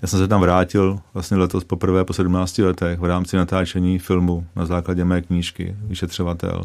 [0.01, 4.47] Já jsem se tam vrátil vlastně letos poprvé po 17 letech v rámci natáčení filmu
[4.55, 6.63] na základě mé knížky Vyšetřovatel.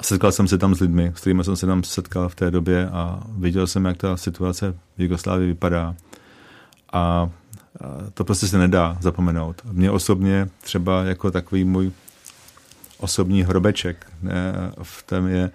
[0.00, 2.50] A setkal jsem se tam s lidmi, s kterými jsem se tam setkal v té
[2.50, 5.94] době a viděl jsem, jak ta situace v Jugoslávii vypadá.
[6.92, 7.30] A
[8.14, 9.62] to prostě se nedá zapomenout.
[9.72, 11.92] Mně osobně třeba jako takový můj
[12.98, 14.06] osobní hrobeček
[14.82, 15.50] v tom je,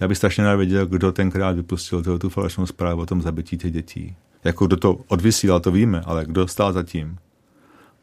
[0.00, 3.58] já bych strašně rád věděl, kdo tenkrát vypustil tu, tu falešnou zprávu o tom zabití
[3.58, 4.16] těch dětí.
[4.44, 7.18] Jako kdo to odvysílal, to víme, ale kdo stál za tím.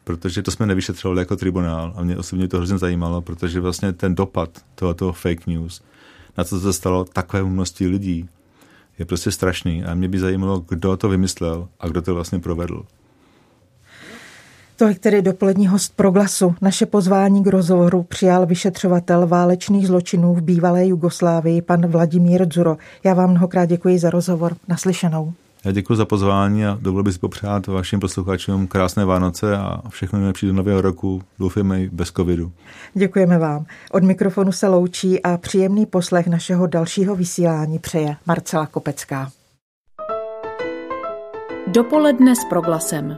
[0.04, 4.16] Protože to jsme nevyšetřovali jako tribunál a mě osobně to hrozně zajímalo, protože vlastně ten
[4.16, 5.82] dopad tohoto fake news,
[6.38, 8.30] na co se stalo takové množství lidí,
[9.00, 12.86] je prostě strašný a mě by zajímalo, kdo to vymyslel a kdo to vlastně provedl.
[14.78, 16.56] Tolik tedy dopolední host Proglasu.
[16.62, 22.78] Naše pozvání k rozhovoru přijal vyšetřovatel válečných zločinů v bývalé Jugoslávii, pan Vladimír Dzuro.
[23.04, 24.56] Já vám mnohokrát děkuji za rozhovor.
[24.68, 25.34] Naslyšenou.
[25.66, 30.20] Já děkuji za pozvání a dovolil bych si popřát vašim posluchačům krásné Vánoce a všechno
[30.20, 31.22] nejlepší do nového roku.
[31.40, 32.52] Doufujeme i bez covidu.
[32.94, 33.66] Děkujeme vám.
[33.92, 39.32] Od mikrofonu se loučí a příjemný poslech našeho dalšího vysílání přeje Marcela Kopecká.
[41.68, 43.18] Dopoledne s proglasem.